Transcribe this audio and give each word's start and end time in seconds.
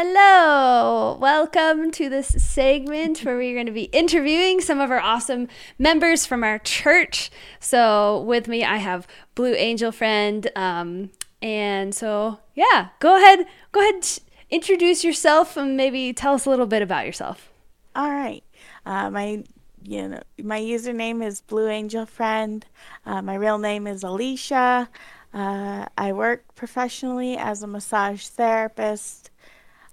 Hello! 0.00 1.18
Welcome 1.20 1.90
to 1.90 2.08
this 2.08 2.28
segment 2.28 3.24
where 3.24 3.36
we're 3.36 3.54
going 3.54 3.66
to 3.66 3.72
be 3.72 3.90
interviewing 3.90 4.60
some 4.60 4.78
of 4.78 4.92
our 4.92 5.00
awesome 5.00 5.48
members 5.76 6.24
from 6.24 6.44
our 6.44 6.60
church. 6.60 7.32
So, 7.58 8.20
with 8.20 8.46
me, 8.46 8.62
I 8.62 8.76
have 8.76 9.08
Blue 9.34 9.54
Angel 9.54 9.90
Friend. 9.90 10.48
Um, 10.54 11.10
and 11.42 11.92
so, 11.92 12.38
yeah, 12.54 12.90
go 13.00 13.16
ahead, 13.16 13.46
go 13.72 13.80
ahead, 13.80 14.06
introduce 14.50 15.02
yourself 15.02 15.56
and 15.56 15.76
maybe 15.76 16.12
tell 16.12 16.34
us 16.34 16.46
a 16.46 16.50
little 16.50 16.68
bit 16.68 16.80
about 16.80 17.04
yourself. 17.04 17.50
All 17.96 18.12
right. 18.12 18.44
Uh, 18.86 19.10
my 19.10 19.42
you 19.82 20.06
know 20.06 20.22
my 20.40 20.60
username 20.60 21.26
is 21.26 21.40
Blue 21.40 21.68
Angel 21.68 22.06
Friend. 22.06 22.64
Uh, 23.04 23.20
my 23.20 23.34
real 23.34 23.58
name 23.58 23.88
is 23.88 24.04
Alicia. 24.04 24.88
Uh, 25.34 25.86
I 25.98 26.12
work 26.12 26.54
professionally 26.54 27.36
as 27.36 27.64
a 27.64 27.66
massage 27.66 28.28
therapist. 28.28 29.30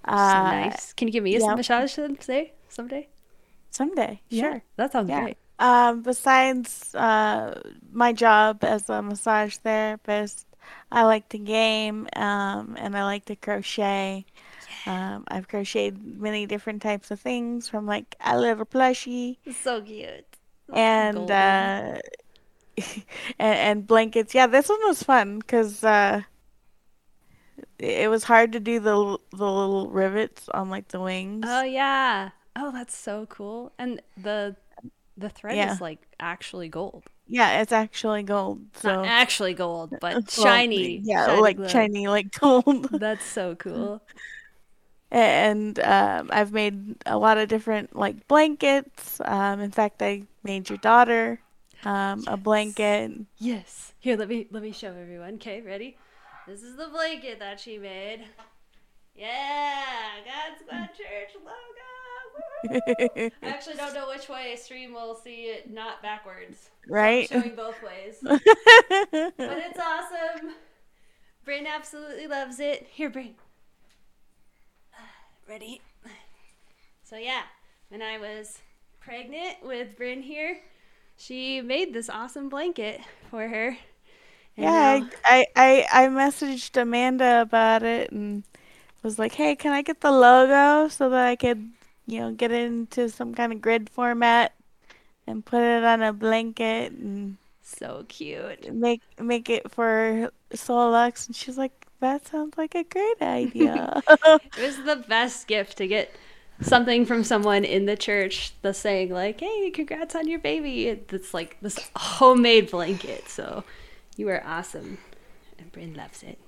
So 0.06 0.40
nice. 0.40 0.92
Can 0.92 1.08
you 1.08 1.12
give 1.12 1.24
me 1.24 1.36
a 1.36 1.54
massage 1.54 1.92
someday? 1.92 2.52
Someday? 2.68 3.08
Someday, 3.70 4.20
sure. 4.30 4.62
That 4.76 4.92
sounds 4.92 5.10
Yeah. 5.10 5.20
great. 5.22 5.36
Um, 5.58 6.02
besides 6.02 6.94
uh, 6.94 7.60
my 7.92 8.12
job 8.12 8.62
as 8.64 8.88
a 8.90 9.02
massage 9.02 9.56
therapist, 9.56 10.46
I 10.90 11.04
like 11.04 11.28
to 11.30 11.38
game 11.38 12.08
um, 12.16 12.76
and 12.78 12.96
I 12.96 13.04
like 13.04 13.24
to 13.26 13.36
crochet. 13.36 14.24
Um, 14.86 15.24
I've 15.28 15.48
crocheted 15.48 16.20
many 16.20 16.46
different 16.46 16.82
types 16.82 17.10
of 17.10 17.20
things 17.20 17.68
from 17.68 17.86
like 17.86 18.14
a 18.20 18.38
little 18.38 18.64
plushie 18.66 19.38
So 19.50 19.80
cute. 19.82 20.26
and 20.72 21.30
uh, 21.30 21.98
and, 23.38 23.58
and 23.58 23.86
blankets. 23.86 24.34
Yeah, 24.34 24.46
this 24.46 24.68
one 24.68 24.80
was 24.86 25.02
fun 25.02 25.38
because 25.38 25.82
uh, 25.84 26.22
it 27.78 28.08
was 28.10 28.24
hard 28.24 28.52
to 28.52 28.60
do 28.60 28.80
the 28.80 29.18
the 29.32 29.44
little 29.50 29.90
rivets 29.90 30.48
on 30.50 30.70
like 30.70 30.88
the 30.88 31.00
wings. 31.00 31.46
Oh 31.46 31.62
yeah. 31.62 32.30
Oh, 32.54 32.70
that's 32.72 32.94
so 32.96 33.26
cool. 33.26 33.72
And 33.78 34.02
the 34.16 34.56
the 35.16 35.30
thread 35.30 35.56
Yeah. 35.56 35.62
is 35.62 35.80
like 35.80 36.08
actually 36.20 36.68
gold. 36.68 37.10
Yeah, 37.28 37.60
it's 37.60 37.72
actually 37.72 38.22
gold. 38.22 38.76
So 38.76 38.88
Not 38.88 39.00
actually 39.02 39.52
gold, 39.54 39.98
but 40.00 40.30
shiny. 40.30 41.04
yeah, 41.04 41.26
shiny 41.26 41.40
like 41.40 41.58
glow. 41.58 41.68
shiny, 41.68 42.06
like 42.08 42.30
gold. 42.40 42.88
That's 43.00 43.24
so 43.26 43.54
cool. 43.54 44.02
And 45.10 45.78
um, 45.80 46.30
I've 46.32 46.52
made 46.52 46.96
a 47.06 47.16
lot 47.16 47.38
of 47.38 47.48
different 47.48 47.94
like 47.94 48.26
blankets. 48.26 49.20
Um, 49.24 49.60
in 49.60 49.70
fact, 49.70 50.02
I 50.02 50.22
made 50.42 50.68
your 50.68 50.78
daughter 50.78 51.40
um, 51.84 52.24
a 52.26 52.36
blanket. 52.36 53.12
Yes. 53.38 53.94
Here, 53.98 54.16
let 54.16 54.28
me 54.28 54.46
let 54.50 54.62
me 54.62 54.72
show 54.72 54.88
everyone. 54.94 55.34
Okay, 55.36 55.60
ready? 55.62 55.96
This 56.46 56.62
is 56.62 56.76
the 56.76 56.86
blanket 56.86 57.40
that 57.40 57.58
she 57.58 57.76
made. 57.76 58.24
Yeah, 59.16 59.82
God's 60.24 60.60
Squad 60.60 60.90
Church 60.96 61.34
logo. 61.44 63.30
I 63.42 63.48
actually 63.48 63.74
don't 63.74 63.94
know 63.94 64.08
which 64.08 64.28
way 64.28 64.52
a 64.52 64.56
stream 64.56 64.92
will 64.92 65.16
see 65.16 65.44
it, 65.46 65.72
not 65.72 66.02
backwards. 66.02 66.70
Right? 66.88 67.28
Showing 67.28 67.56
both 67.56 67.76
ways. 67.82 68.18
But 68.22 68.40
it's 69.38 69.78
awesome. 69.78 70.50
Bryn 71.44 71.66
absolutely 71.66 72.26
loves 72.26 72.60
it. 72.60 72.86
Here, 72.92 73.10
Bryn. 73.10 73.34
Ready? 75.48 75.80
So 77.02 77.16
yeah, 77.16 77.42
when 77.88 78.02
I 78.02 78.18
was 78.18 78.58
pregnant 79.00 79.56
with 79.62 79.96
Bryn 79.96 80.22
here, 80.22 80.58
she 81.16 81.60
made 81.60 81.94
this 81.94 82.08
awesome 82.08 82.48
blanket 82.48 83.00
for 83.30 83.48
her. 83.48 83.78
Yeah, 84.56 84.70
I, 85.24 85.46
I, 85.56 85.86
I 85.92 86.04
I 86.04 86.08
messaged 86.08 86.80
Amanda 86.80 87.42
about 87.42 87.82
it 87.82 88.10
and 88.12 88.42
was 89.02 89.18
like, 89.18 89.34
hey, 89.34 89.56
can 89.56 89.72
I 89.72 89.82
get 89.82 90.00
the 90.02 90.12
logo 90.12 90.88
so 90.88 91.10
that 91.10 91.26
I 91.28 91.36
could, 91.36 91.70
you 92.06 92.20
know, 92.20 92.32
get 92.32 92.52
it 92.52 92.64
into 92.66 93.08
some 93.10 93.34
kind 93.34 93.52
of 93.52 93.60
grid 93.62 93.90
format 93.90 94.54
and 95.26 95.44
put 95.46 95.62
it 95.62 95.84
on 95.84 96.02
a 96.02 96.12
blanket 96.12 96.92
and 96.92 97.38
so 97.62 98.04
cute. 98.08 98.66
make 98.68 99.02
make 99.20 99.50
it 99.50 99.70
for 99.70 100.30
Solux? 100.52 101.26
And 101.26 101.36
she's 101.36 101.58
like, 101.58 101.86
that 102.00 102.26
sounds 102.26 102.56
like 102.58 102.74
a 102.74 102.84
great 102.84 103.22
idea. 103.22 104.02
It 104.56 104.62
was 104.62 104.82
the 104.84 104.96
best 104.96 105.46
gift 105.46 105.78
to 105.78 105.86
get 105.86 106.16
something 106.60 107.04
from 107.04 107.22
someone 107.24 107.64
in 107.64 107.86
the 107.86 107.96
church 107.96 108.52
the 108.62 108.72
saying 108.72 109.10
like, 109.10 109.40
"Hey, 109.40 109.70
congrats 109.70 110.14
on 110.14 110.28
your 110.28 110.38
baby." 110.38 110.88
It's 110.88 111.34
like 111.34 111.58
this 111.60 111.78
homemade 111.96 112.70
blanket. 112.70 113.28
So 113.28 113.64
you 114.16 114.28
are 114.28 114.42
awesome, 114.44 114.98
and 115.58 115.70
Bryn 115.72 115.94
loves 115.94 116.22
it. 116.22 116.38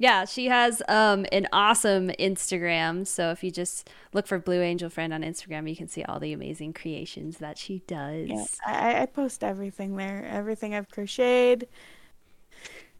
Yeah, 0.00 0.24
she 0.24 0.46
has 0.46 0.82
um, 0.88 1.26
an 1.30 1.46
awesome 1.52 2.08
Instagram. 2.18 3.06
So 3.06 3.30
if 3.32 3.44
you 3.44 3.50
just 3.50 3.90
look 4.14 4.26
for 4.26 4.38
Blue 4.38 4.62
Angel 4.62 4.88
Friend 4.88 5.12
on 5.12 5.20
Instagram, 5.20 5.68
you 5.68 5.76
can 5.76 5.88
see 5.88 6.02
all 6.04 6.18
the 6.18 6.32
amazing 6.32 6.72
creations 6.72 7.36
that 7.36 7.58
she 7.58 7.82
does. 7.86 8.30
Yeah, 8.30 8.44
I, 8.66 9.02
I 9.02 9.06
post 9.06 9.44
everything 9.44 9.96
there. 9.96 10.24
Everything 10.24 10.74
I've 10.74 10.88
crocheted, 10.88 11.68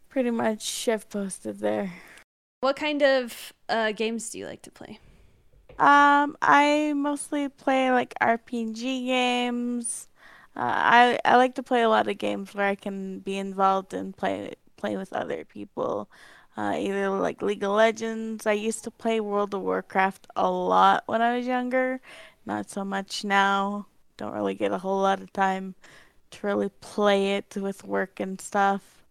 pretty 0.09 0.29
much 0.29 0.87
I've 0.87 1.09
posted 1.09 1.57
there. 1.57 1.91
What 2.59 2.75
kind 2.75 3.01
of 3.01 3.51
uh, 3.67 3.93
games 3.93 4.29
do 4.29 4.37
you 4.37 4.45
like 4.45 4.61
to 4.61 4.71
play? 4.71 4.99
Um, 5.79 6.37
I 6.43 6.93
mostly 6.95 7.49
play 7.49 7.89
like 7.89 8.13
RPG 8.21 9.07
games. 9.07 10.07
Uh, 10.55 10.59
I 10.63 11.19
I 11.25 11.37
like 11.37 11.55
to 11.55 11.63
play 11.63 11.81
a 11.81 11.89
lot 11.89 12.07
of 12.07 12.17
games 12.17 12.53
where 12.53 12.67
I 12.67 12.75
can 12.75 13.19
be 13.19 13.37
involved 13.37 13.93
and 13.93 14.15
play 14.15 14.55
play 14.77 14.97
with 14.97 15.13
other 15.13 15.45
people. 15.45 16.09
Uh, 16.57 16.75
either 16.77 17.09
like 17.09 17.41
League 17.41 17.63
of 17.63 17.71
Legends. 17.71 18.45
I 18.45 18.53
used 18.53 18.83
to 18.83 18.91
play 18.91 19.19
World 19.21 19.53
of 19.53 19.61
Warcraft 19.61 20.27
a 20.35 20.49
lot 20.51 21.03
when 21.07 21.21
I 21.21 21.37
was 21.37 21.47
younger. 21.47 22.01
Not 22.45 22.69
so 22.69 22.83
much 22.83 23.23
now. 23.23 23.87
Don't 24.17 24.33
really 24.33 24.55
get 24.55 24.71
a 24.71 24.79
whole 24.79 25.01
lot 25.01 25.21
of 25.21 25.31
time 25.33 25.75
to 26.31 26.47
really 26.47 26.69
play 26.81 27.35
it 27.35 27.55
with 27.55 27.83
work 27.85 28.19
and 28.19 28.39
stuff. 28.41 29.03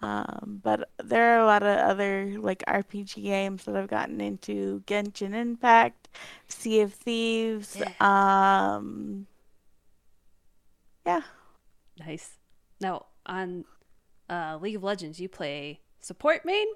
Um, 0.00 0.60
but 0.64 0.90
there 1.02 1.36
are 1.36 1.40
a 1.42 1.46
lot 1.46 1.62
of 1.62 1.78
other 1.78 2.34
like 2.40 2.64
RPG 2.66 3.22
games 3.22 3.64
that 3.64 3.76
I've 3.76 3.88
gotten 3.88 4.20
into. 4.20 4.82
Genshin 4.86 5.34
Impact, 5.34 6.08
Sea 6.48 6.80
of 6.80 6.92
Thieves. 6.94 7.80
Um, 8.00 9.26
yeah. 11.06 11.22
Nice. 11.98 12.38
Now 12.80 13.06
on 13.26 13.64
uh, 14.28 14.58
League 14.60 14.76
of 14.76 14.82
Legends, 14.82 15.20
you 15.20 15.28
play 15.28 15.80
support 16.00 16.44
main. 16.44 16.66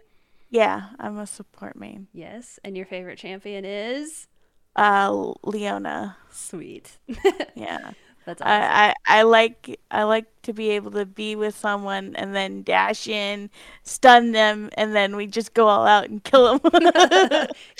Yeah, 0.50 0.90
I'm 1.00 1.18
a 1.18 1.26
support 1.26 1.76
main. 1.76 2.06
Yes, 2.12 2.58
and 2.64 2.76
your 2.76 2.86
favorite 2.86 3.18
champion 3.18 3.64
is 3.64 4.28
Uh, 4.76 5.32
Leona. 5.44 6.16
sweet. 6.30 6.98
Yeah. 7.54 7.92
That's 8.26 8.42
awesome. 8.42 8.52
I, 8.52 8.94
I 9.06 9.20
I 9.20 9.22
like 9.22 9.78
I 9.88 10.02
like 10.02 10.26
to 10.42 10.52
be 10.52 10.70
able 10.70 10.90
to 10.92 11.06
be 11.06 11.36
with 11.36 11.56
someone 11.56 12.16
and 12.16 12.34
then 12.34 12.64
dash 12.64 13.06
in, 13.06 13.50
stun 13.84 14.32
them, 14.32 14.68
and 14.76 14.96
then 14.96 15.14
we 15.14 15.28
just 15.28 15.54
go 15.54 15.68
all 15.68 15.86
out 15.86 16.08
and 16.08 16.22
kill 16.24 16.58
them. 16.58 16.70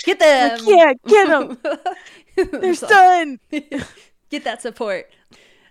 Get 0.05 0.19
them. 0.19 0.59
yeah, 0.63 0.93
get 1.05 1.27
them. 1.27 1.57
They're 2.61 2.75
stunned. 2.75 3.39
Get 4.29 4.43
that 4.45 4.61
support. 4.61 5.11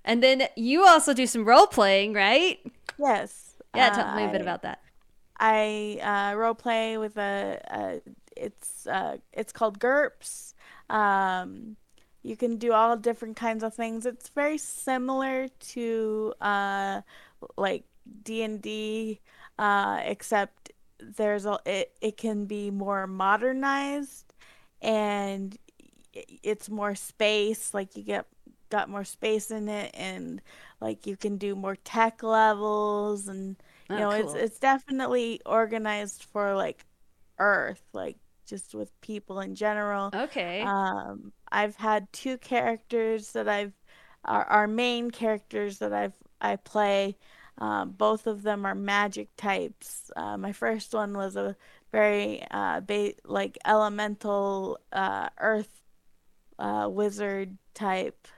And 0.06 0.22
then 0.22 0.44
you 0.56 0.86
also 0.86 1.12
do 1.12 1.26
some 1.26 1.44
role 1.44 1.66
playing, 1.66 2.14
right? 2.14 2.60
Yes. 2.98 3.56
Yeah, 3.74 3.90
tell 3.90 4.16
me 4.16 4.24
a 4.24 4.28
bit 4.28 4.40
about 4.40 4.62
that. 4.62 4.80
I 5.38 5.98
uh, 6.02 6.36
role 6.36 6.54
play 6.54 6.96
with 6.96 7.18
a, 7.18 7.60
a 7.70 8.00
it's 8.36 8.86
uh, 8.86 9.18
it's 9.32 9.52
called 9.52 9.78
GURPS. 9.78 10.54
Um, 10.88 11.76
you 12.22 12.36
can 12.36 12.56
do 12.56 12.72
all 12.72 12.96
different 12.96 13.36
kinds 13.36 13.62
of 13.62 13.74
things. 13.74 14.06
It's 14.06 14.28
very 14.30 14.58
similar 14.58 15.48
to 15.48 16.34
uh, 16.40 17.02
like 17.58 17.84
D 18.22 18.42
and 18.42 18.62
D, 18.62 19.20
uh, 19.58 20.00
except 20.04 20.72
there's 21.00 21.44
a 21.44 21.58
it, 21.66 21.92
it 22.00 22.16
can 22.16 22.46
be 22.46 22.70
more 22.70 23.06
modernized 23.06 24.32
and 24.80 25.58
it's 26.14 26.70
more 26.70 26.94
space. 26.94 27.74
Like 27.74 27.96
you 27.96 28.02
get 28.02 28.26
got 28.70 28.88
more 28.88 29.04
space 29.04 29.50
in 29.50 29.68
it, 29.68 29.90
and 29.94 30.42
like 30.80 31.06
you 31.06 31.16
can 31.16 31.36
do 31.38 31.54
more 31.56 31.76
tech 31.76 32.22
levels 32.22 33.28
and 33.28 33.56
you 33.92 34.00
Oh, 34.00 34.04
know, 34.04 34.12
it's 34.12 34.34
cool. 34.34 34.34
it's 34.34 34.58
definitely 34.58 35.40
organized 35.46 36.24
for 36.24 36.54
like 36.56 36.84
Earth, 37.38 37.82
like 37.92 38.16
just 38.46 38.74
with 38.74 38.98
people 39.00 39.40
in 39.40 39.54
general. 39.54 40.14
Okay. 40.14 40.72
Um, 40.74 41.32
I've 41.50 41.76
had 41.76 42.12
two 42.12 42.38
characters 42.38 43.32
that 43.32 43.48
I've 43.48 43.72
our, 44.24 44.44
our 44.44 44.66
main 44.66 45.10
characters 45.10 45.78
that 45.78 45.92
I've 45.92 46.14
I 46.40 46.56
play. 46.56 47.16
Um, 47.58 47.92
both 47.92 48.26
of 48.26 48.42
them 48.42 48.66
are 48.66 48.74
magic 48.74 49.30
types. 49.36 50.10
Uh, 50.16 50.36
my 50.36 50.52
first 50.52 50.92
one 50.92 51.14
was 51.16 51.36
a 51.36 51.56
very 51.92 52.42
uh, 52.50 52.80
ba 52.80 53.12
like 53.24 53.58
elemental 53.64 54.78
uh, 54.92 55.28
Earth 55.38 55.80
uh, 56.58 56.88
wizard 56.90 57.56
type. 57.74 58.28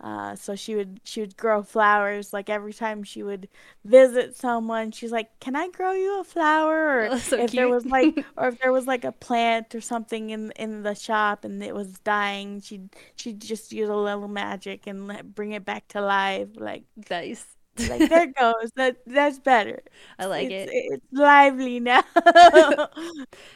Uh, 0.00 0.34
so 0.36 0.54
she 0.54 0.74
would 0.74 1.00
she 1.04 1.20
would 1.20 1.36
grow 1.36 1.62
flowers 1.62 2.32
like 2.32 2.50
every 2.50 2.72
time 2.74 3.02
she 3.04 3.22
would 3.22 3.48
visit 3.84 4.36
someone 4.36 4.90
she's 4.90 5.12
like 5.12 5.28
can 5.40 5.56
i 5.56 5.68
grow 5.68 5.92
you 5.92 6.20
a 6.20 6.24
flower 6.24 6.98
or 7.04 7.08
Oh, 7.12 7.18
so 7.18 7.38
if 7.38 7.52
there 7.52 7.68
was 7.68 7.86
like 7.86 8.14
or 8.36 8.48
if 8.48 8.58
there 8.58 8.72
was 8.72 8.86
like 8.86 9.04
a 9.04 9.12
plant 9.12 9.74
or 9.74 9.80
something 9.80 10.30
in 10.30 10.50
in 10.56 10.82
the 10.82 10.94
shop 10.94 11.44
and 11.44 11.62
it 11.62 11.74
was 11.74 11.98
dying 12.00 12.60
she'd 12.60 12.90
she'd 13.16 13.40
just 13.40 13.72
use 13.72 13.88
a 13.88 13.94
little 13.96 14.28
magic 14.28 14.86
and 14.86 15.06
let, 15.06 15.34
bring 15.34 15.52
it 15.52 15.64
back 15.64 15.88
to 15.88 16.00
life 16.00 16.48
like 16.56 16.84
Nice. 17.10 17.56
like 17.88 18.08
there 18.08 18.26
goes 18.38 18.70
that 18.76 18.96
that's 19.06 19.38
better 19.38 19.80
I 20.18 20.26
like 20.26 20.50
it's 20.50 20.70
it. 20.70 20.70
it's 20.72 21.06
lively 21.12 21.80
now 21.80 22.02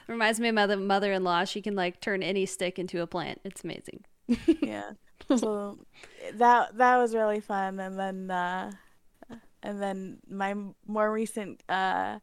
Reminds 0.08 0.40
me 0.40 0.48
of 0.48 0.54
my 0.54 0.62
mother 0.62 0.76
mother-in-law. 0.76 1.44
She 1.44 1.62
can 1.62 1.74
like 1.74 2.00
turn 2.00 2.22
any 2.22 2.46
stick 2.46 2.78
into 2.78 3.02
a 3.02 3.06
plant. 3.06 3.40
It's 3.44 3.64
amazing. 3.64 4.04
yeah 4.62 4.92
so 5.36 5.78
that 6.34 6.76
that 6.76 6.96
was 6.96 7.14
really 7.14 7.40
fun 7.40 7.78
and 7.80 7.98
then 7.98 8.30
uh 8.30 8.70
and 9.62 9.82
then 9.82 10.18
my 10.28 10.54
more 10.86 11.10
recent 11.12 11.62
uh 11.68 12.18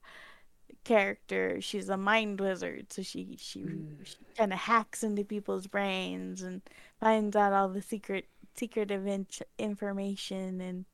character 0.83 1.59
she's 1.61 1.89
a 1.89 1.97
mind 1.97 2.39
wizard 2.39 2.91
so 2.93 3.01
she 3.01 3.35
she, 3.39 3.61
Ooh. 3.61 3.87
she 4.03 4.15
kind 4.37 4.53
of 4.53 4.59
hacks 4.59 5.03
into 5.03 5.23
people's 5.23 5.67
brains 5.67 6.41
and 6.43 6.61
finds 6.99 7.35
out 7.35 7.53
all 7.53 7.69
the 7.69 7.81
secret 7.81 8.27
secretive 8.55 9.05
in- 9.07 9.25
information 9.57 10.61
and 10.61 10.85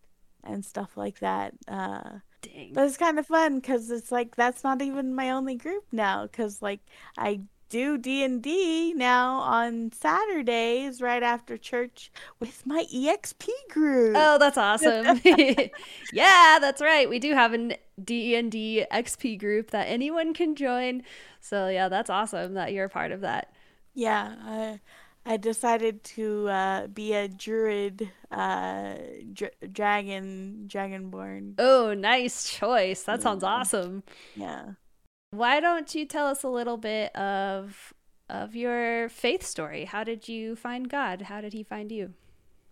and 0.43 0.65
stuff 0.65 0.97
like 0.97 1.19
that 1.19 1.53
uh 1.67 2.19
Dang. 2.41 2.71
but 2.73 2.85
it's 2.87 2.97
kind 2.97 3.19
of 3.19 3.27
fun 3.27 3.59
because 3.59 3.91
it's 3.91 4.11
like 4.11 4.35
that's 4.35 4.63
not 4.63 4.81
even 4.81 5.13
my 5.13 5.29
only 5.31 5.55
group 5.55 5.83
now 5.91 6.23
because 6.23 6.61
like 6.61 6.79
I 7.17 7.41
do 7.71 7.97
D&D 7.97 8.93
now 8.95 9.35
on 9.37 9.93
Saturdays 9.93 11.01
right 11.01 11.23
after 11.23 11.57
church 11.57 12.11
with 12.39 12.65
my 12.65 12.85
EXP 12.93 13.47
group. 13.71 14.13
Oh, 14.17 14.37
that's 14.37 14.57
awesome. 14.57 15.21
yeah, 16.13 16.57
that's 16.59 16.81
right. 16.81 17.09
We 17.09 17.17
do 17.17 17.33
have 17.33 17.53
an 17.53 17.75
D&D 18.03 18.85
XP 18.91 19.39
group 19.39 19.71
that 19.71 19.87
anyone 19.87 20.33
can 20.33 20.55
join. 20.55 21.03
So, 21.39 21.69
yeah, 21.69 21.87
that's 21.87 22.09
awesome 22.09 22.55
that 22.55 22.73
you're 22.73 22.85
a 22.85 22.89
part 22.89 23.13
of 23.13 23.21
that. 23.21 23.53
Yeah, 23.93 24.35
I 24.43 24.79
I 25.25 25.37
decided 25.37 26.03
to 26.15 26.49
uh, 26.49 26.87
be 26.87 27.13
a 27.13 27.27
druid 27.27 28.09
uh, 28.31 28.95
dr- 29.33 29.53
dragon 29.71 30.65
dragonborn. 30.67 31.55
Oh, 31.57 31.93
nice 31.93 32.49
choice. 32.49 33.03
That 33.03 33.21
sounds 33.21 33.43
awesome. 33.43 34.03
Yeah. 34.35 34.71
Why 35.31 35.61
don't 35.61 35.93
you 35.95 36.05
tell 36.05 36.27
us 36.27 36.43
a 36.43 36.49
little 36.49 36.77
bit 36.77 37.15
of 37.15 37.93
of 38.29 38.55
your 38.55 39.09
faith 39.09 39.43
story? 39.43 39.85
How 39.85 40.03
did 40.03 40.27
you 40.27 40.55
find 40.55 40.89
God? 40.89 41.23
How 41.23 41.41
did 41.41 41.53
he 41.53 41.63
find 41.63 41.91
you? 41.91 42.13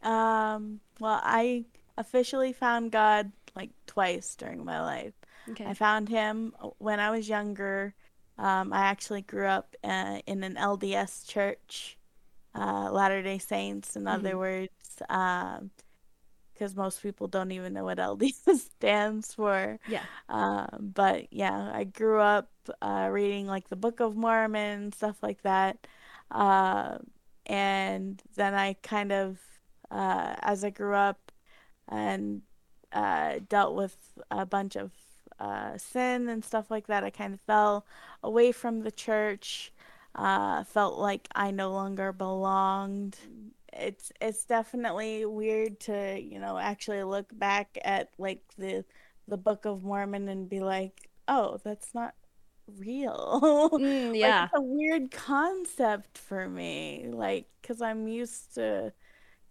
Um, 0.02 0.80
well, 1.00 1.20
I 1.24 1.66
officially 1.98 2.54
found 2.54 2.92
God 2.92 3.32
like 3.56 3.72
twice 3.86 4.36
during 4.36 4.64
my 4.64 4.82
life. 4.82 5.14
Okay. 5.50 5.66
I 5.66 5.74
found 5.74 6.10
him 6.10 6.54
uh, 6.62 6.70
when 6.78 7.00
I 7.00 7.12
was 7.12 7.28
younger. 7.28 7.94
Um, 8.38 8.72
I 8.72 8.82
actually 8.82 9.22
grew 9.22 9.48
up 9.48 9.76
uh, 9.84 10.20
in 10.26 10.44
an 10.44 10.56
LDS 10.56 11.26
church, 11.28 11.98
uh, 12.56 12.90
Latter-day 12.92 13.38
Saints, 13.40 13.96
in 13.98 14.08
other 14.08 14.34
Mhm. 14.34 14.38
words, 14.38 15.02
um, 15.10 15.72
because 16.60 16.76
most 16.76 17.02
people 17.02 17.28
don't 17.28 17.52
even 17.54 17.74
know 17.74 17.86
what 17.86 17.98
LDS 17.98 18.60
stands 18.76 19.34
for. 19.34 19.80
Yeah. 19.88 20.04
Um, 20.28 20.92
but 20.94 21.32
yeah, 21.32 21.72
I 21.74 21.86
grew 21.86 22.20
up 22.20 22.50
uh, 22.82 23.08
reading 23.10 23.48
like 23.48 23.70
the 23.70 23.78
Book 23.78 24.02
of 24.02 24.18
Mormon, 24.18 24.92
stuff 24.92 25.24
like 25.24 25.42
that. 25.44 25.88
Uh, 26.30 26.98
and 27.46 28.22
then 28.36 28.54
I 28.54 28.74
kind 28.84 29.14
of, 29.14 29.40
uh, 29.90 30.36
as 30.42 30.66
I 30.66 30.70
grew 30.70 30.94
up 30.94 31.32
and 31.88 32.42
uh, 32.92 33.40
dealt 33.48 33.76
with 33.76 33.96
a 34.30 34.46
bunch 34.46 34.76
of 34.76 34.92
uh, 35.40 35.78
sin 35.78 36.28
and 36.28 36.44
stuff 36.44 36.70
like 36.70 36.88
that, 36.88 37.06
I 37.06 37.10
kind 37.10 37.34
of 37.34 37.40
fell 37.42 37.86
away 38.22 38.52
from 38.52 38.82
the 38.82 38.92
church. 38.92 39.72
Uh, 40.14 40.66
felt 40.66 40.98
like 40.98 41.30
I 41.34 41.52
no 41.52 41.72
longer 41.72 42.12
belonged. 42.12 43.16
It's 43.80 44.12
it's 44.22 44.46
definitely 44.46 45.26
weird 45.26 45.80
to, 45.82 46.20
you 46.20 46.40
know, 46.40 46.58
actually 46.58 47.04
look 47.04 47.28
back 47.38 47.78
at 47.84 48.10
like 48.18 48.42
the 48.58 48.86
the 49.28 49.38
Book 49.38 49.66
of 49.66 49.84
Mormon 49.84 50.28
and 50.30 50.50
be 50.50 50.60
like, 50.62 51.10
"Oh, 51.28 51.60
that's 51.64 51.94
not 51.94 52.16
real." 52.78 53.72
Mm, 53.80 54.16
Like 54.22 54.36
yeah. 54.36 54.50
it's 54.52 54.54
a 54.56 54.62
weird 54.62 55.12
concept 55.12 56.18
for 56.18 56.50
me, 56.50 57.08
like, 57.12 57.48
because 57.62 57.82
I'm 57.82 58.08
used 58.08 58.56
to, 58.56 58.94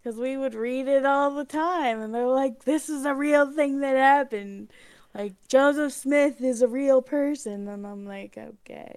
because 0.03 0.17
we 0.19 0.37
would 0.37 0.55
read 0.55 0.87
it 0.87 1.05
all 1.05 1.31
the 1.35 1.45
time, 1.45 2.01
and 2.01 2.13
they're 2.15 2.27
like, 2.27 2.65
"This 2.65 2.89
is 2.89 3.05
a 3.05 3.15
real 3.15 3.51
thing 3.53 3.79
that 3.81 3.95
happened." 3.97 4.71
Like 5.15 5.35
Joseph 5.49 5.93
Smith 5.93 6.41
is 6.41 6.61
a 6.63 6.67
real 6.69 7.01
person, 7.01 7.67
and 7.69 7.85
I'm 7.87 8.05
like, 8.07 8.37
okay. 8.37 8.95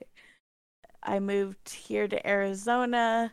I 1.03 1.21
moved 1.21 1.69
here 1.71 2.09
to 2.09 2.27
Arizona, 2.29 3.33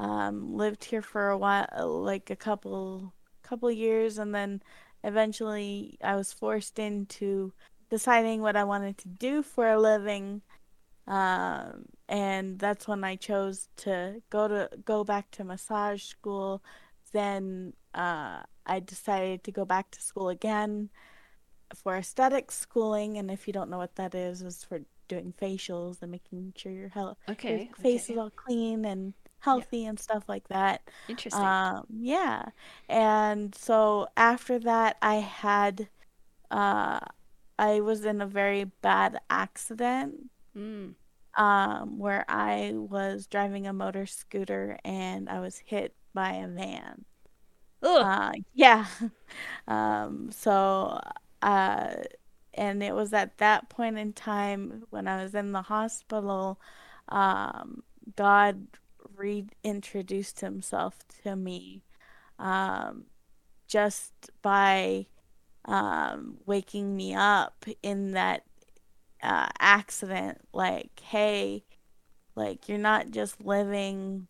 um, 0.00 0.54
lived 0.56 0.84
here 0.84 1.02
for 1.02 1.28
a 1.28 1.38
while, 1.38 1.68
like 2.02 2.30
a 2.30 2.36
couple 2.36 3.14
couple 3.42 3.70
years, 3.70 4.18
and 4.18 4.34
then 4.34 4.62
eventually 5.04 5.98
I 6.02 6.16
was 6.16 6.32
forced 6.32 6.78
into 6.78 7.52
deciding 7.90 8.40
what 8.42 8.56
I 8.56 8.64
wanted 8.64 8.96
to 8.98 9.08
do 9.08 9.42
for 9.42 9.68
a 9.68 9.78
living. 9.80 10.42
Um, 11.06 11.86
and 12.08 12.58
that's 12.58 12.88
when 12.88 13.04
I 13.04 13.16
chose 13.16 13.68
to 13.78 14.22
go 14.30 14.48
to 14.48 14.70
go 14.84 15.04
back 15.04 15.30
to 15.32 15.44
massage 15.44 16.04
school. 16.04 16.62
Then 17.12 17.74
uh, 17.94 18.42
I 18.66 18.80
decided 18.80 19.44
to 19.44 19.52
go 19.52 19.64
back 19.66 19.90
to 19.92 20.02
school 20.02 20.30
again 20.30 20.90
for 21.74 21.96
aesthetic 21.96 22.52
schooling. 22.52 23.18
And 23.18 23.30
if 23.30 23.46
you 23.46 23.52
don't 23.52 23.70
know 23.70 23.78
what 23.78 23.96
that 23.96 24.14
is, 24.14 24.42
it's 24.42 24.64
for 24.64 24.80
doing 25.08 25.34
facials 25.40 26.02
and 26.02 26.10
making 26.12 26.54
sure 26.56 26.72
your 26.72 26.88
health, 26.90 27.18
your 27.48 27.58
Okay. 27.58 27.70
face 27.76 28.04
okay. 28.06 28.12
is 28.12 28.18
all 28.18 28.30
clean 28.30 28.84
and 28.84 29.14
healthy 29.40 29.84
and 29.86 29.98
stuff 29.98 30.24
like 30.28 30.48
that. 30.48 30.82
Interesting. 31.08 31.42
Um, 31.42 31.86
yeah. 31.90 32.50
And 32.88 33.54
so 33.54 34.08
after 34.16 34.58
that, 34.60 34.96
I 35.02 35.16
had, 35.16 35.88
uh, 36.50 37.00
I 37.58 37.80
was 37.80 38.04
in 38.04 38.20
a 38.22 38.26
very 38.26 38.64
bad 38.64 39.20
accident, 39.30 40.30
Mm. 40.56 40.94
um, 41.36 41.98
where 41.98 42.24
I 42.28 42.72
was 42.74 43.26
driving 43.26 43.66
a 43.66 43.72
motor 43.72 44.06
scooter 44.06 44.78
and 44.84 45.28
I 45.28 45.40
was 45.40 45.58
hit 45.58 45.94
by 46.14 46.32
a 46.34 46.48
van. 46.48 47.04
Ugh. 47.82 48.02
Uh, 48.02 48.32
yeah. 48.54 48.86
Um, 49.68 50.30
so, 50.32 51.00
uh, 51.42 51.94
and 52.54 52.82
it 52.82 52.94
was 52.94 53.12
at 53.12 53.38
that 53.38 53.68
point 53.70 53.98
in 53.98 54.12
time 54.12 54.84
when 54.90 55.06
I 55.08 55.22
was 55.22 55.34
in 55.34 55.52
the 55.52 55.62
hospital, 55.62 56.60
um, 57.10 57.82
God 58.16 58.66
reintroduced 59.20 60.40
himself 60.40 60.98
to 61.22 61.36
me, 61.36 61.82
um, 62.38 63.04
just 63.68 64.30
by, 64.42 65.06
um, 65.66 66.38
waking 66.46 66.96
me 66.96 67.14
up 67.14 67.64
in 67.82 68.12
that, 68.12 68.44
uh, 69.22 69.48
accident. 69.58 70.38
Like, 70.52 71.00
hey, 71.00 71.64
like, 72.36 72.68
you're 72.68 72.78
not 72.78 73.10
just 73.10 73.40
living 73.44 74.28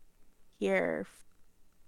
here 0.59 1.07
f- 1.07 1.27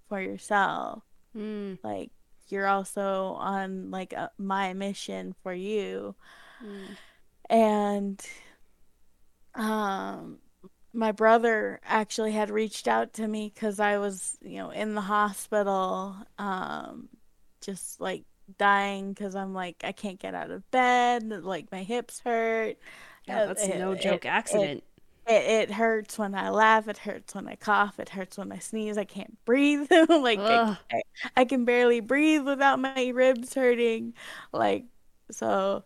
for 0.08 0.20
yourself 0.20 1.02
Mm. 1.36 1.78
like 1.82 2.10
you're 2.48 2.66
also 2.66 3.34
on 3.38 3.90
like 3.90 4.12
a, 4.12 4.30
my 4.38 4.74
mission 4.74 5.34
for 5.42 5.54
you 5.54 6.14
Mm. 6.62 6.96
and 7.50 8.20
um 9.54 10.38
my 10.92 11.12
brother 11.12 11.80
actually 11.84 12.32
had 12.32 12.50
reached 12.50 12.86
out 12.88 13.14
to 13.14 13.26
me 13.28 13.50
because 13.54 13.80
I 13.80 13.98
was 13.98 14.38
you 14.42 14.58
know 14.58 14.70
in 14.70 14.94
the 14.94 15.00
hospital 15.02 16.16
um 16.38 17.08
just 17.60 18.00
like 18.00 18.24
dying 18.58 19.12
because 19.12 19.34
I'm 19.34 19.54
like 19.54 19.82
I 19.84 19.92
can't 19.92 20.18
get 20.20 20.34
out 20.34 20.50
of 20.50 20.68
bed 20.70 21.28
like 21.44 21.70
my 21.72 21.82
hips 21.82 22.20
hurt 22.20 22.76
Yeah, 23.26 23.40
that's 23.46 23.66
it, 23.66 23.68
no 23.68 23.94
joke 23.96 24.24
it, 24.48 24.72
accident. 24.72 24.84
it, 25.26 25.32
it 25.70 25.70
hurts 25.72 26.18
when 26.18 26.34
I 26.34 26.50
laugh. 26.50 26.88
It 26.88 26.98
hurts 26.98 27.34
when 27.34 27.48
I 27.48 27.56
cough. 27.56 27.98
It 28.00 28.10
hurts 28.10 28.38
when 28.38 28.52
I 28.52 28.58
sneeze. 28.58 28.98
I 28.98 29.04
can't 29.04 29.42
breathe. 29.44 29.88
like 30.08 30.50
I, 30.50 30.60
I, 30.92 31.02
I 31.36 31.44
can 31.44 31.64
barely 31.64 32.00
breathe 32.00 32.44
without 32.46 32.78
my 32.80 33.08
ribs 33.14 33.54
hurting. 33.54 34.14
Like 34.52 34.86
so, 35.30 35.84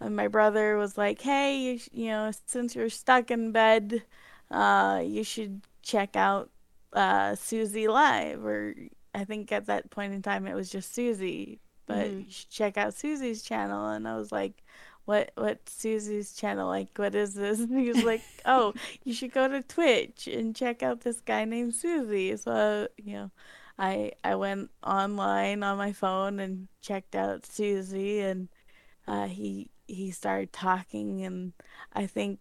and 0.00 0.16
my 0.16 0.28
brother 0.28 0.76
was 0.76 0.96
like, 0.98 1.20
"Hey, 1.22 1.58
you, 1.58 1.80
you 1.92 2.08
know, 2.08 2.30
since 2.46 2.74
you're 2.76 2.90
stuck 2.90 3.30
in 3.30 3.52
bed, 3.52 4.02
uh, 4.50 5.02
you 5.04 5.24
should 5.24 5.62
check 5.82 6.16
out 6.16 6.50
uh 6.92 7.34
Susie 7.34 7.88
Live." 7.88 8.44
Or 8.44 8.74
I 9.14 9.24
think 9.24 9.52
at 9.52 9.66
that 9.66 9.90
point 9.90 10.12
in 10.14 10.22
time 10.22 10.46
it 10.46 10.54
was 10.54 10.70
just 10.70 10.94
Susie, 10.94 11.60
but 11.86 12.12
hmm 12.12 12.20
you 12.20 12.30
should 12.30 12.50
check 12.50 12.76
out 12.76 12.94
Susie's 12.94 13.42
channel. 13.42 13.88
And 13.88 14.06
I 14.08 14.16
was 14.16 14.32
like, 14.32 14.62
what 15.04 15.30
what 15.36 15.68
Susie's 15.68 16.34
channel 16.34 16.68
like 16.68 16.88
what 16.96 17.14
is 17.14 17.34
this 17.34 17.60
and 17.60 17.78
he 17.78 17.88
was 17.88 18.02
like 18.02 18.24
oh 18.44 18.74
you 19.04 19.12
should 19.14 19.32
go 19.32 19.48
to 19.48 19.62
Twitch 19.62 20.26
and 20.26 20.54
check 20.56 20.82
out 20.82 21.00
this 21.02 21.20
guy 21.20 21.44
named 21.44 21.74
Susie 21.74 22.36
so 22.36 22.88
you 22.96 23.14
know 23.14 23.30
I 23.78 24.12
I 24.24 24.34
went 24.36 24.70
online 24.82 25.62
on 25.62 25.76
my 25.78 25.92
phone 25.92 26.40
and 26.40 26.68
checked 26.80 27.14
out 27.14 27.44
Susie, 27.46 28.20
and 28.20 28.48
uh, 29.06 29.26
he 29.28 29.70
he 29.86 30.10
started 30.10 30.52
talking, 30.52 31.24
and 31.24 31.52
I 31.92 32.06
think 32.06 32.40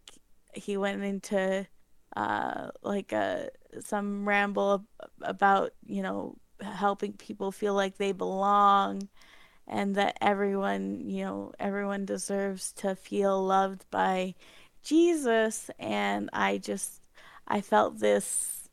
he 0.54 0.78
went 0.78 1.04
into 1.04 1.68
uh, 2.16 2.72
like 2.82 3.12
a 3.12 3.50
some 3.80 4.28
ramble 4.28 4.86
about 5.22 5.72
you 5.86 6.02
know 6.02 6.38
helping 6.62 7.14
people 7.14 7.52
feel 7.52 7.74
like 7.74 7.98
they 7.98 8.12
belong 8.14 9.10
and 9.68 9.96
that 9.96 10.18
everyone, 10.22 11.10
you 11.10 11.24
know, 11.24 11.52
everyone 11.60 12.06
deserves 12.06 12.72
to 12.74 12.96
feel 12.96 13.44
loved 13.44 13.86
by 13.90 14.36
Jesus. 14.84 15.72
And 15.80 16.30
I 16.34 16.60
just, 16.60 17.02
I 17.48 17.62
felt 17.62 18.00
this 18.00 18.70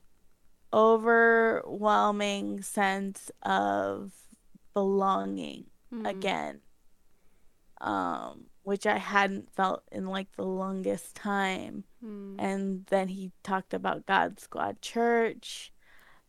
overwhelming 0.72 2.62
sense 2.62 3.30
of 3.42 4.12
belonging 4.75 5.66
Mm. 5.92 6.08
again, 6.08 6.61
um, 7.82 8.46
which 8.62 8.87
I 8.87 8.99
hadn't 8.99 9.52
felt 9.52 9.83
in 9.90 10.07
like 10.07 10.33
the 10.37 10.45
longest 10.45 11.14
time. 11.16 11.85
Mm. 12.04 12.37
And 12.38 12.87
then 12.87 13.09
he 13.09 13.33
talked 13.42 13.75
about 13.75 14.07
God 14.07 14.40
Squad 14.40 14.81
Church 14.83 15.73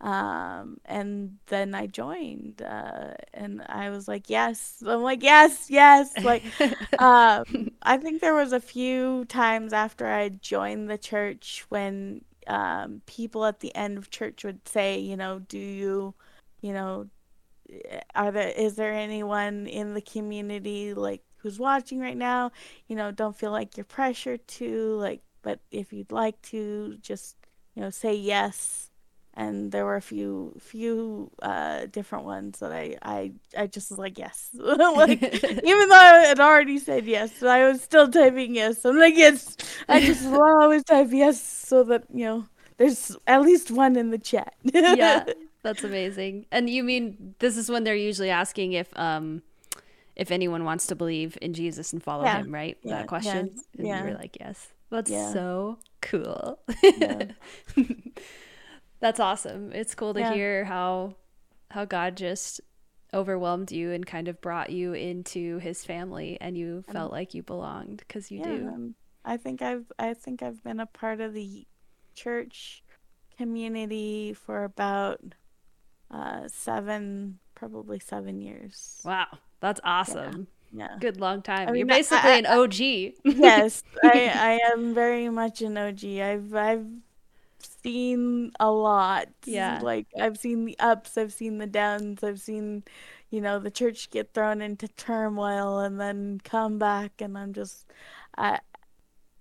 um, 0.04 0.82
and 0.84 1.38
then 1.46 1.74
I 1.74 1.88
joined, 1.88 2.62
uh, 2.62 3.14
and 3.34 3.62
I 3.70 3.90
was 3.90 4.06
like, 4.06 4.30
yes. 4.30 4.84
I'm 4.86 5.02
like, 5.02 5.24
yes, 5.24 5.68
yes. 5.70 6.12
Like, 6.22 6.44
um, 7.00 7.72
I 7.82 7.98
think 7.98 8.20
there 8.20 8.36
was 8.36 8.52
a 8.52 8.60
few 8.60 9.24
times 9.26 9.72
after 9.72 10.06
I 10.06 10.28
joined 10.28 10.90
the 10.90 10.98
church 10.98 11.66
when 11.70 12.26
um, 12.48 13.02
people 13.06 13.46
at 13.46 13.62
the 13.62 13.74
end 13.76 13.98
of 13.98 14.10
church 14.10 14.44
would 14.44 14.68
say, 14.68 15.00
you 15.00 15.16
know, 15.16 15.40
do 15.40 15.58
you, 15.58 16.14
you 16.60 16.74
know, 16.74 17.08
are 18.14 18.32
there 18.32 18.50
is 18.50 18.76
there 18.76 18.94
anyone 18.94 19.66
in 19.68 19.94
the 19.94 20.02
community 20.02 20.94
like 20.94 21.24
who's 21.44 21.60
watching 21.60 22.00
right 22.00 22.18
now? 22.18 22.52
You 22.88 22.96
know, 22.96 23.12
don't 23.12 23.36
feel 23.36 23.52
like 23.52 23.78
you're 23.78 23.86
pressured 23.86 24.48
to 24.60 24.96
like, 24.98 25.22
but 25.44 25.60
if 25.72 25.94
you'd 25.94 26.12
like 26.12 26.42
to, 26.44 26.98
just 27.02 27.38
you 27.76 27.82
know, 27.84 27.90
say 27.92 28.16
yes 28.16 28.90
and 29.36 29.72
there 29.72 29.86
were 29.86 29.96
a 29.96 30.02
few 30.02 30.56
few 30.60 31.32
uh 31.42 31.88
different 31.88 32.26
ones 32.26 32.60
that 32.60 32.72
I 32.72 32.98
I 33.02 33.32
I 33.58 33.68
just 33.68 33.90
was 33.90 33.98
like 33.98 34.20
yes 34.20 34.50
like 34.54 35.22
even 35.44 35.90
though 35.90 35.96
I 35.96 36.26
had 36.28 36.40
already 36.40 36.78
said 36.78 37.06
yes 37.06 37.42
I 37.42 37.68
was 37.68 37.82
still 37.82 38.10
typing 38.10 38.56
yes 38.56 38.86
I'm 38.86 38.98
like 38.98 39.16
yes 39.16 39.58
I 39.90 40.02
just 40.02 40.24
will 40.30 40.62
always 40.62 40.84
type 40.84 41.10
yes 41.12 41.42
so 41.42 41.84
that 41.86 42.04
you 42.14 42.26
know 42.26 42.46
there's 42.78 43.16
at 43.26 43.42
least 43.42 43.72
one 43.72 43.96
in 43.96 44.12
the 44.12 44.20
chat 44.20 44.54
yeah, 44.64 45.26
that's 45.64 45.84
amazing. 45.84 46.46
And 46.52 46.70
you 46.70 46.84
mean 46.84 47.36
this 47.40 47.58
is 47.58 47.70
when 47.70 47.84
they're 47.84 47.96
usually 47.96 48.30
asking 48.30 48.74
if 48.74 48.88
um 48.98 49.42
if 50.16 50.32
anyone 50.32 50.64
wants 50.64 50.88
to 50.88 50.96
believe 50.96 51.38
in 51.42 51.54
Jesus 51.54 51.94
and 51.94 52.04
follow 52.04 52.26
yeah 52.26 52.40
him, 52.40 52.54
right? 52.54 52.78
yeah 52.84 53.00
That 53.00 53.08
question. 53.08 53.56
And 53.78 53.88
yeah 53.88 54.04
were 54.04 54.14
like, 54.14 54.38
yes. 54.40 54.68
That's 54.90 55.10
so 55.34 55.80
cool. 56.02 56.60
That's 59.00 59.20
awesome. 59.20 59.72
It's 59.74 59.96
cool 59.96 60.14
to 60.14 60.20
hear 60.34 60.66
how 60.66 61.16
how 61.72 61.86
God 61.86 62.16
just 62.16 62.62
overwhelmed 63.14 63.72
you 63.72 63.92
and 63.92 64.06
kind 64.06 64.28
of 64.28 64.40
brought 64.42 64.70
you 64.70 64.94
into 64.94 65.60
his 65.60 65.84
family 65.86 66.38
and 66.42 66.58
you 66.58 66.84
and 66.88 66.96
felt 66.96 67.12
like 67.12 67.34
you 67.34 67.44
belonged 67.44 67.98
because 67.98 68.32
you 68.32 68.42
do. 68.42 68.68
um, 68.68 68.96
I 69.26 69.38
think 69.38 69.62
I've 69.62 69.92
I 70.00 70.14
think 70.14 70.42
I've 70.44 70.64
been 70.64 70.80
a 70.80 70.86
part 70.86 71.22
of 71.22 71.34
the 71.34 71.66
church 72.16 72.84
community 73.38 74.34
for 74.34 74.64
about 74.64 75.20
uh 76.12 76.48
seven 76.48 77.40
probably 77.56 78.00
seven 78.00 78.40
years 78.42 79.02
Wow, 79.04 79.28
that's 79.64 79.82
awesome. 79.84 80.48
yeah 80.74 81.00
Good 81.00 81.20
long 81.20 81.42
I 81.66 81.72
time. 81.72 81.76
You're 81.76 81.88
mean, 81.88 81.92
I, 81.92 81.98
basically 81.98 82.32
I, 82.32 82.38
an 82.38 82.46
OG. 82.46 82.80
yes, 83.24 83.84
I 84.04 84.32
I 84.36 84.60
am 84.74 84.94
very 84.94 85.30
much 85.30 85.62
an 85.62 85.78
OG. 85.78 86.04
I've 86.06 86.54
I've 86.56 86.88
seen 87.60 88.52
a 88.60 88.72
lot. 88.72 89.28
yeah. 89.46 89.80
Like 89.82 90.08
I've 90.20 90.38
seen 90.38 90.66
the 90.66 90.78
ups, 90.80 91.18
I've 91.18 91.34
seen 91.34 91.58
the 91.58 91.68
downs, 91.68 92.24
I've 92.24 92.40
seen, 92.42 92.84
you 93.30 93.42
know, 93.42 93.60
the 93.60 93.72
church 93.72 94.10
get 94.12 94.34
thrown 94.34 94.62
into 94.62 94.88
turmoil 94.90 95.80
and 95.80 96.00
then 96.00 96.42
come 96.44 96.80
back, 96.80 97.22
and 97.22 97.38
I'm 97.38 97.54
just, 97.54 97.86
I 98.38 98.60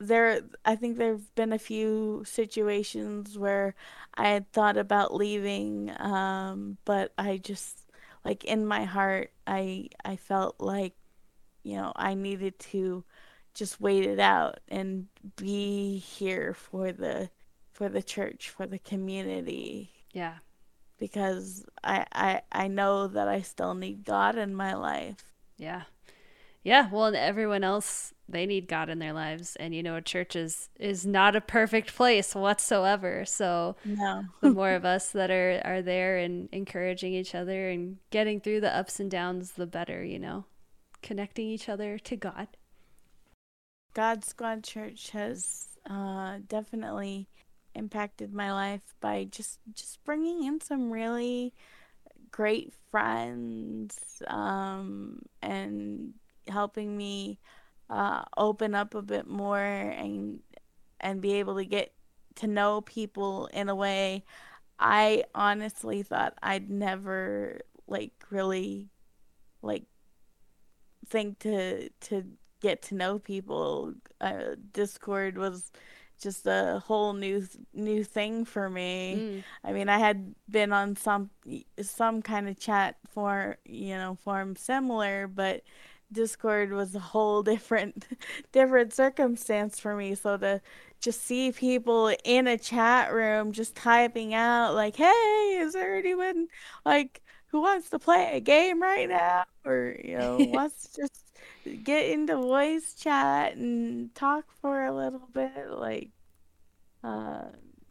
there. 0.01 0.43
I 0.65 0.77
think 0.77 0.99
there've 0.99 1.35
been 1.35 1.53
a 1.53 1.59
few 1.59 2.25
situations 2.27 3.39
where 3.39 3.75
I 4.15 4.29
had 4.31 4.51
thought 4.53 4.77
about 4.79 5.15
leaving, 5.15 5.93
um, 6.01 6.79
but 6.85 7.13
I 7.19 7.39
just 7.39 7.82
like 8.25 8.45
in 8.45 8.67
my 8.67 8.85
heart, 8.85 9.33
I 9.47 9.89
I 10.05 10.17
felt 10.17 10.61
like 10.61 10.95
you 11.65 11.77
know, 11.77 11.93
I 11.97 12.15
needed 12.15 12.59
to 12.59 13.05
just 13.55 13.81
wait 13.81 14.05
it 14.07 14.19
out 14.21 14.61
and 14.69 15.09
be 15.37 15.99
here 15.99 16.55
for 16.55 16.93
the 16.93 17.31
for 17.73 17.89
the 17.89 18.03
church, 18.03 18.51
for 18.51 18.67
the 18.67 18.79
community 18.79 19.91
Yeah. 20.13 20.39
because 20.99 21.65
I 21.83 22.07
I 22.13 22.43
I 22.53 22.69
know 22.69 23.07
that 23.09 23.29
I 23.29 23.43
still 23.43 23.75
need 23.75 24.05
God 24.05 24.37
in 24.37 24.55
my 24.55 24.75
life. 24.75 25.35
Yeah. 25.57 25.83
Yeah, 26.65 26.89
well, 26.91 27.07
and 27.07 27.17
everyone 27.17 27.65
else 27.65 28.15
they 28.29 28.47
need 28.47 28.69
God 28.69 28.89
in 28.89 28.99
their 29.01 29.13
lives, 29.13 29.57
and 29.57 29.75
you 29.75 29.83
know, 29.83 29.97
a 29.97 30.03
church 30.03 30.37
is 30.37 30.69
is 30.79 31.05
not 31.07 31.37
a 31.37 31.41
perfect 31.41 31.95
place 31.95 32.35
whatsoever. 32.35 33.25
So 33.25 33.77
No. 33.85 34.25
the 34.41 34.51
more 34.51 34.73
of 34.75 34.85
us 34.85 35.11
that 35.13 35.31
are 35.31 35.61
are 35.65 35.83
there 35.83 36.19
and 36.19 36.49
encouraging 36.53 37.15
each 37.15 37.35
other 37.35 37.69
and 37.71 37.99
getting 38.11 38.41
through 38.41 38.61
the 38.61 38.75
ups 38.77 39.01
and 39.01 39.11
downs, 39.11 39.53
the 39.53 39.67
better. 39.67 40.05
You 40.05 40.19
know, 40.21 40.45
connecting 41.03 41.49
each 41.49 41.69
other 41.69 41.99
to 41.99 42.17
God. 42.17 42.49
God 43.95 44.25
Squad 44.25 44.65
Church 44.65 45.11
has 45.11 45.69
uh, 45.89 46.39
definitely 46.47 47.29
impacted 47.75 48.33
my 48.33 48.53
life 48.53 48.95
by 49.01 49.25
just 49.25 49.59
just 49.75 50.03
bringing 50.05 50.45
in 50.45 50.61
some 50.61 50.91
really 50.91 51.53
great 52.31 52.73
friends 52.91 54.23
um, 54.29 55.21
and 55.43 56.15
helping 56.49 56.97
me 56.97 57.39
uh, 57.91 58.23
open 58.37 58.75
up 58.75 58.95
a 58.95 59.03
bit 59.03 59.27
more 59.27 59.59
and 59.59 60.41
and 61.01 61.21
be 61.21 61.35
able 61.35 61.57
to 61.57 61.65
get 61.65 61.93
to 62.37 62.47
know 62.47 62.81
people 62.81 63.47
in 63.53 63.69
a 63.69 63.75
way 63.75 64.25
I 64.79 65.25
honestly 65.35 66.03
thought 66.03 66.35
I'd 66.43 66.69
never 66.69 67.61
like 67.87 68.13
really 68.31 68.89
like 69.63 69.85
think 71.09 71.39
to 71.41 71.89
to 71.89 72.25
get 72.61 72.83
to 72.83 72.95
know 72.97 73.19
people. 73.19 73.95
Uh, 74.21 74.57
Discord 74.73 75.39
was 75.39 75.71
just 76.21 76.47
a 76.47 76.83
whole 76.85 77.13
new 77.13 77.47
new 77.73 78.03
thing 78.03 78.45
for 78.45 78.69
me. 78.69 79.15
Mm, 79.17 79.45
I 79.65 79.73
mean, 79.73 79.89
I 79.89 79.99
had 79.99 80.35
been 80.49 80.73
on 80.73 80.97
some 80.97 81.31
some 81.81 82.21
kind 82.21 82.49
of 82.49 82.59
chat 82.59 82.97
for 83.09 83.59
you 83.65 83.95
know 83.95 84.17
form 84.25 84.57
similar, 84.57 85.29
but 85.29 85.63
Discord 86.13 86.73
was 86.73 86.95
a 86.95 87.01
whole 87.01 87.43
different 87.43 88.07
different 88.53 88.93
circumstance 88.95 89.79
for 89.81 89.97
me. 89.97 90.15
So 90.15 90.37
to 90.39 90.61
just 91.01 91.23
see 91.23 91.53
people 91.53 92.15
in 92.25 92.47
a 92.47 92.59
chat 92.59 93.13
room 93.13 93.53
just 93.53 93.75
typing 93.77 94.35
out 94.35 94.75
like, 94.75 94.97
"Hey, 94.97 95.59
is 95.61 95.73
there 95.75 95.97
anyone 95.97 96.49
like 96.85 97.23
who 97.49 97.61
wants 97.63 97.91
to 97.91 97.99
play 97.99 98.37
a 98.37 98.41
game 98.41 98.83
right 98.83 99.09
now?" 99.09 99.45
or 99.65 99.97
you 100.05 100.17
know 100.17 100.45
wants 100.45 100.89
to 100.95 101.03
just 101.03 101.25
get 101.85 102.07
into 102.11 102.37
voice 102.37 102.95
chat 102.95 103.57
and 103.57 104.15
talk 104.15 104.45
for 104.61 104.85
a 104.85 104.93
little 104.95 105.29
bit 105.33 105.71
like 105.71 106.11
uh 107.05 107.45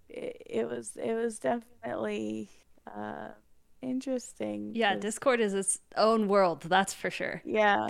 it, 0.10 0.42
it 0.46 0.70
was 0.70 0.96
it 0.98 1.14
was 1.14 1.40
definitely 1.40 2.50
uh 2.88 3.30
interesting 3.82 4.72
yeah, 4.76 4.96
Discord 4.96 5.40
is 5.40 5.54
its 5.54 5.80
own 5.98 6.28
world, 6.28 6.62
that's 6.64 6.94
for 6.94 7.10
sure. 7.12 7.42
yeah 7.46 7.88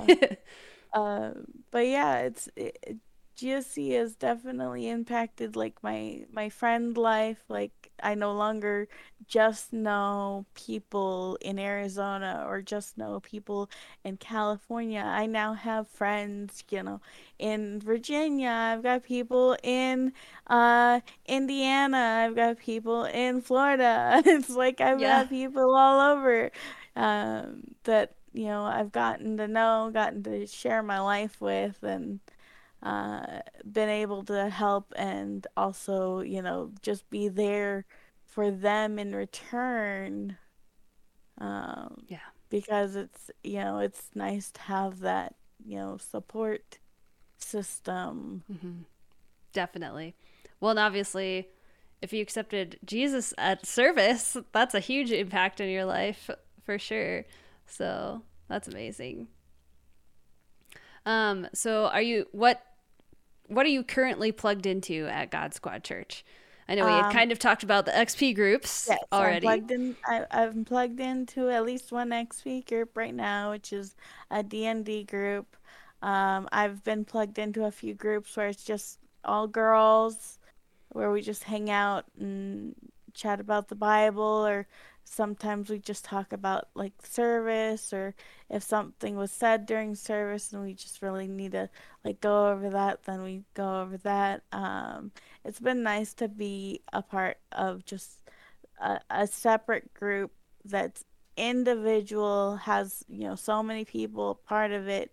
um 0.94 1.46
but 1.72 1.88
yeah 1.88 2.20
it's 2.20 2.50
it, 2.56 2.78
it- 2.84 2.98
GSC 3.42 3.94
has 3.98 4.16
definitely 4.16 4.88
impacted 4.88 5.56
like 5.56 5.82
my 5.82 6.26
my 6.32 6.50
friend 6.50 6.96
life 6.96 7.44
like 7.50 7.90
I 8.04 8.14
no 8.14 8.34
longer 8.34 8.88
just 9.28 9.74
know 9.74 10.46
people 10.54 11.38
in 11.42 11.58
Arizona 11.58 12.46
or 12.48 12.62
just 12.62 13.00
know 13.00 13.20
people 13.20 13.70
in 14.04 14.18
California. 14.18 15.02
I 15.04 15.26
now 15.26 15.54
have 15.56 15.88
friends 15.88 16.64
you 16.70 16.84
know 16.84 17.02
in 17.40 17.80
Virginia. 17.82 18.50
I've 18.50 18.84
got 18.84 19.04
people 19.04 19.58
in 19.64 20.14
uh 20.46 21.00
Indiana. 21.26 22.26
I've 22.28 22.36
got 22.36 22.60
people 22.60 23.06
in 23.06 23.42
Florida. 23.42 24.22
It's 24.28 24.50
like 24.50 24.82
I've 24.82 25.02
yeah. 25.02 25.22
got 25.24 25.30
people 25.30 25.76
all 25.76 26.14
over 26.14 26.52
um 26.96 27.64
that 27.86 28.14
you 28.34 28.46
know 28.46 28.64
I've 28.66 28.92
gotten 28.92 29.38
to 29.38 29.48
know 29.48 29.90
gotten 29.92 30.22
to 30.24 30.46
share 30.46 30.84
my 30.84 31.00
life 31.00 31.42
with 31.42 31.82
and 31.84 32.20
uh, 32.84 33.40
been 33.70 33.90
able 33.90 34.24
to 34.26 34.50
help 34.50 34.94
and 34.96 35.46
also, 35.56 36.22
you 36.22 36.42
know, 36.42 36.72
just 36.82 37.10
be 37.10 37.28
there 37.28 37.86
for 38.26 38.50
them 38.52 38.98
in 39.00 39.14
return. 39.16 40.38
Um, 41.38 42.04
Yeah. 42.08 42.20
because 42.50 42.96
it's 42.96 43.32
you 43.44 43.60
know 43.60 43.80
it's 43.80 44.10
nice 44.14 44.52
to 44.52 44.62
have 44.62 45.00
that 45.00 45.36
you 45.66 45.78
know 45.78 45.98
support 45.98 46.78
system. 47.38 48.44
Definitely. 49.54 50.16
Well, 50.60 50.72
and 50.72 50.80
obviously, 50.80 51.50
if 52.02 52.14
you 52.14 52.22
accepted 52.22 52.80
Jesus 52.86 53.34
at 53.38 53.66
service, 53.66 54.38
that's 54.52 54.76
a 54.76 54.80
huge 54.80 55.12
impact 55.12 55.60
in 55.60 55.70
your 55.70 55.86
life 55.86 56.30
for 56.64 56.78
sure. 56.80 57.26
So 57.66 58.22
that's 58.48 58.68
amazing. 58.68 59.28
Um, 61.06 61.48
so 61.54 61.86
are 61.88 62.02
you 62.02 62.28
what 62.32 62.62
what 63.54 63.66
are 63.66 63.70
you 63.70 63.84
currently 63.84 64.32
plugged 64.32 64.66
into 64.66 65.08
at 65.08 65.32
God 65.32 65.54
Squad 65.54 65.84
Church? 65.84 66.24
I 66.68 66.76
know 66.76 66.86
we 66.86 66.96
had 66.96 67.10
Um, 67.10 67.12
kind 67.12 67.32
of 67.32 67.40
talked 67.40 67.64
about 67.64 67.86
the 67.86 67.96
XP 67.96 68.34
groups 68.34 68.90
Yes, 68.90 69.00
I'm 69.20 69.38
already. 69.38 69.40
plugged 69.40 69.72
in. 69.72 69.96
I, 70.06 70.26
I'm 70.32 70.66
plugged 70.66 71.00
into 71.00 71.50
at 71.50 71.66
least 71.66 71.92
one 71.92 72.12
XP 72.12 72.62
group 72.62 72.98
right 72.98 73.14
now, 73.14 73.52
which 73.52 73.72
is 73.72 73.96
a 74.30 74.44
D&D 74.44 75.04
group. 75.04 75.56
Um, 76.02 76.50
I've 76.52 76.84
been 76.84 77.06
plugged 77.06 77.38
into 77.38 77.66
a 77.66 77.72
few 77.72 77.94
groups 77.94 78.36
where 78.36 78.48
it's 78.48 78.64
just 78.64 79.00
all 79.24 79.48
girls, 79.48 80.40
where 80.90 81.12
we 81.12 81.22
just 81.22 81.44
hang 81.46 81.70
out 81.70 82.06
and 82.20 82.76
chat 83.14 83.40
about 83.40 83.68
the 83.70 83.76
Bible, 83.76 84.24
or 84.24 84.68
sometimes 85.12 85.70
we 85.70 85.78
just 85.78 86.06
talk 86.06 86.32
about 86.32 86.70
like 86.74 86.94
service, 87.06 87.92
or 87.92 88.16
if 88.50 88.64
something 88.64 89.18
was 89.18 89.32
said 89.32 89.66
during 89.66 89.94
service 89.94 90.54
and 90.54 90.64
we 90.64 90.74
just 90.74 91.02
really 91.02 91.28
need 91.28 91.52
to 91.52 91.70
like 92.06 92.22
go 92.22 92.48
over 92.48 92.70
that, 92.70 93.04
then 93.04 93.22
we 93.22 93.44
go 93.54 93.82
over 93.82 93.98
that. 93.98 94.44
Um, 94.54 95.12
it's 95.44 95.60
been 95.60 95.84
nice 95.84 96.14
to 96.16 96.30
be 96.30 96.82
a 96.94 97.02
part 97.02 97.38
of 97.52 97.84
just 97.84 98.22
a, 98.82 99.00
a 99.10 99.28
separate 99.28 99.94
group 99.94 100.32
that's 100.64 101.04
individual, 101.36 102.56
has, 102.56 103.04
you 103.10 103.26
know, 103.28 103.36
so 103.36 103.62
many 103.62 103.84
people 103.84 104.36
part 104.48 104.72
of 104.72 104.88
it, 104.88 105.12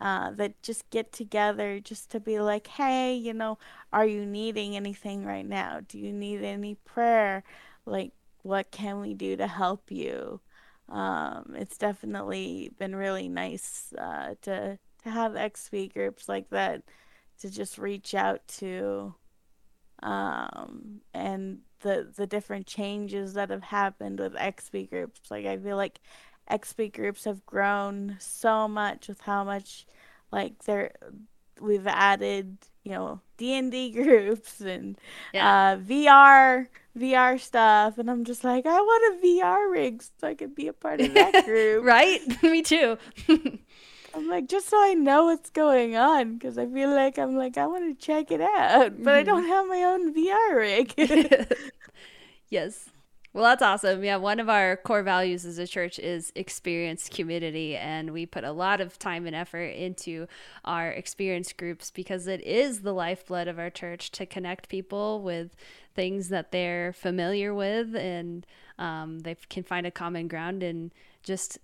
uh, 0.00 0.30
that 0.32 0.60
just 0.62 0.88
get 0.90 1.12
together 1.12 1.80
just 1.80 2.10
to 2.10 2.18
be 2.20 2.40
like, 2.40 2.66
hey, 2.66 3.14
you 3.14 3.34
know, 3.34 3.58
are 3.92 4.06
you 4.06 4.24
needing 4.24 4.74
anything 4.74 5.24
right 5.24 5.46
now? 5.46 5.80
Do 5.86 5.98
you 5.98 6.12
need 6.12 6.42
any 6.42 6.76
prayer? 6.76 7.44
Like, 7.86 8.12
what 8.44 8.70
can 8.70 9.00
we 9.00 9.14
do 9.14 9.36
to 9.36 9.46
help 9.46 9.90
you? 9.90 10.40
Um, 10.88 11.54
it's 11.56 11.78
definitely 11.78 12.70
been 12.78 12.94
really 12.94 13.28
nice 13.28 13.92
uh, 13.98 14.34
to 14.42 14.78
to 15.02 15.10
have 15.10 15.32
XP 15.32 15.92
groups 15.92 16.28
like 16.28 16.48
that 16.50 16.82
to 17.40 17.50
just 17.50 17.78
reach 17.78 18.14
out 18.14 18.46
to 18.48 19.14
um, 20.02 21.00
and 21.12 21.60
the 21.80 22.12
the 22.16 22.26
different 22.26 22.66
changes 22.66 23.34
that 23.34 23.50
have 23.50 23.62
happened 23.62 24.20
with 24.20 24.34
XP 24.34 24.90
groups. 24.90 25.30
Like 25.30 25.46
I 25.46 25.56
feel 25.56 25.76
like 25.76 26.00
XP 26.50 26.92
groups 26.92 27.24
have 27.24 27.44
grown 27.46 28.16
so 28.20 28.68
much 28.68 29.08
with 29.08 29.20
how 29.22 29.44
much 29.44 29.86
like 30.30 30.64
they're 30.64 30.92
we've 31.60 31.86
added, 31.86 32.58
you 32.84 32.92
know, 32.92 33.20
D&D 33.38 33.90
groups 33.92 34.60
and 34.60 34.98
Yeah. 35.32 35.50
uh 35.50 35.76
VR 35.80 36.68
VR 36.96 37.38
stuff 37.38 37.98
and 37.98 38.10
I'm 38.10 38.24
just 38.24 38.44
like 38.44 38.66
I 38.66 38.80
want 38.80 39.18
a 39.18 39.22
VR 39.22 39.70
rig 39.70 40.02
so 40.20 40.28
I 40.28 40.34
could 40.34 40.54
be 40.54 40.68
a 40.68 40.72
part 40.72 41.00
of 41.00 41.14
that 41.14 41.40
group. 41.44 41.90
right? 41.90 42.20
Me 42.42 42.62
too. 42.62 42.98
I'm 44.14 44.28
like 44.28 44.48
just 44.48 44.68
so 44.68 44.76
I 44.80 44.94
know 44.94 45.24
what's 45.26 45.50
going 45.50 45.96
on 45.96 46.34
because 46.34 46.56
I 46.56 46.66
feel 46.66 46.90
like 46.90 47.18
I'm 47.18 47.36
like 47.36 47.58
I 47.58 47.66
want 47.66 47.98
to 47.98 48.06
check 48.06 48.30
it 48.30 48.40
out, 48.40 49.02
but 49.02 49.14
I 49.14 49.22
Mhm. 49.22 49.24
don't 49.24 49.46
have 49.46 49.66
my 49.66 49.82
own 49.82 50.12
VR 50.14 50.56
rig. 50.56 50.94
Yes. 52.48 52.90
Well, 53.34 53.42
that's 53.42 53.62
awesome. 53.62 54.04
Yeah, 54.04 54.16
one 54.18 54.38
of 54.38 54.48
our 54.48 54.76
core 54.76 55.02
values 55.02 55.44
as 55.44 55.58
a 55.58 55.66
church 55.66 55.98
is 55.98 56.32
experienced 56.36 57.10
community, 57.10 57.76
and 57.76 58.12
we 58.12 58.26
put 58.26 58.44
a 58.44 58.52
lot 58.52 58.80
of 58.80 58.96
time 58.96 59.26
and 59.26 59.34
effort 59.34 59.70
into 59.70 60.28
our 60.64 60.90
experience 60.90 61.52
groups 61.52 61.90
because 61.90 62.28
it 62.28 62.40
is 62.42 62.82
the 62.82 62.92
lifeblood 62.92 63.48
of 63.48 63.58
our 63.58 63.70
church 63.70 64.12
to 64.12 64.24
connect 64.24 64.68
people 64.68 65.20
with 65.20 65.56
things 65.96 66.28
that 66.28 66.52
they're 66.52 66.92
familiar 66.92 67.52
with 67.52 67.96
and 67.96 68.46
um, 68.78 69.18
they 69.20 69.36
can 69.48 69.64
find 69.64 69.84
a 69.84 69.90
common 69.90 70.28
ground 70.28 70.62
and 70.62 70.92
just 71.24 71.58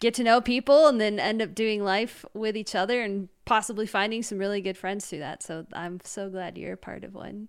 get 0.00 0.12
to 0.14 0.24
know 0.24 0.40
people 0.40 0.88
and 0.88 1.00
then 1.00 1.20
end 1.20 1.40
up 1.40 1.54
doing 1.54 1.84
life 1.84 2.24
with 2.34 2.56
each 2.56 2.74
other 2.74 3.00
and 3.00 3.28
possibly 3.44 3.86
finding 3.86 4.24
some 4.24 4.38
really 4.38 4.60
good 4.60 4.76
friends 4.76 5.06
through 5.06 5.20
that. 5.20 5.40
So 5.40 5.66
I'm 5.72 6.00
so 6.02 6.28
glad 6.28 6.58
you're 6.58 6.72
a 6.72 6.76
part 6.76 7.04
of 7.04 7.14
one. 7.14 7.48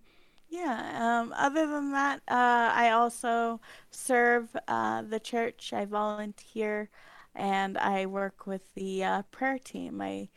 Yeah, 0.56 1.20
um, 1.22 1.34
other 1.36 1.68
than 1.68 1.92
that, 1.92 2.22
uh, 2.30 2.72
I 2.74 2.92
also 2.92 3.60
serve 3.92 4.56
uh, 4.68 5.02
the 5.02 5.20
church. 5.20 5.74
I 5.74 5.86
volunteer 5.86 6.90
and 7.36 7.78
I 7.78 8.06
work 8.06 8.48
with 8.48 8.74
the 8.76 9.04
uh, 9.04 9.22
prayer 9.32 9.60
team. 9.60 10.02
I 10.02 10.30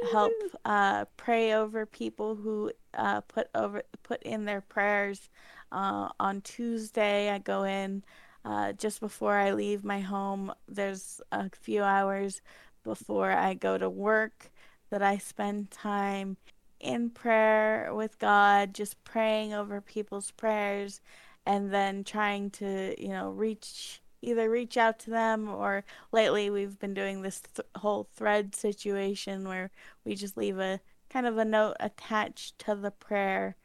help 0.00 0.32
Woo! 0.42 0.50
uh, 0.64 1.04
pray 1.16 1.52
over 1.52 1.84
people 1.86 2.36
who 2.36 2.72
uh, 2.94 3.20
put 3.22 3.48
over 3.54 3.82
put 4.02 4.22
in 4.22 4.44
their 4.46 4.60
prayers. 4.62 5.28
Uh, 5.72 6.08
on 6.20 6.40
Tuesday, 6.42 7.30
I 7.30 7.38
go 7.38 7.64
in 7.64 8.04
uh, 8.44 8.72
just 8.72 9.00
before 9.00 9.36
I 9.36 9.52
leave 9.52 9.84
my 9.84 10.00
home. 10.00 10.52
There's 10.68 11.20
a 11.32 11.50
few 11.50 11.82
hours 11.82 12.40
before 12.84 13.32
I 13.32 13.54
go 13.54 13.76
to 13.78 13.90
work 13.90 14.50
that 14.90 15.02
I 15.02 15.18
spend 15.18 15.70
time 15.70 16.36
in 16.80 17.10
prayer 17.10 17.92
with 17.94 18.18
God, 18.18 18.74
just 18.74 19.02
praying 19.04 19.54
over 19.54 19.80
people's 19.80 20.30
prayers, 20.32 21.00
and 21.44 21.72
then 21.72 22.04
trying 22.04 22.50
to, 22.50 22.94
you 23.02 23.08
know, 23.08 23.30
reach 23.30 24.02
either 24.22 24.50
reach 24.50 24.76
out 24.76 24.98
to 24.98 25.10
them 25.10 25.48
or 25.48 25.84
lately 26.10 26.50
we've 26.50 26.78
been 26.78 26.94
doing 26.94 27.22
this 27.22 27.42
th- 27.54 27.66
whole 27.76 28.08
thread 28.14 28.54
situation 28.56 29.46
where 29.46 29.70
we 30.04 30.14
just 30.14 30.36
leave 30.36 30.58
a 30.58 30.80
kind 31.10 31.26
of 31.26 31.38
a 31.38 31.44
note 31.44 31.76
attached 31.80 32.58
to 32.58 32.74
the 32.74 32.90
prayer 32.90 33.56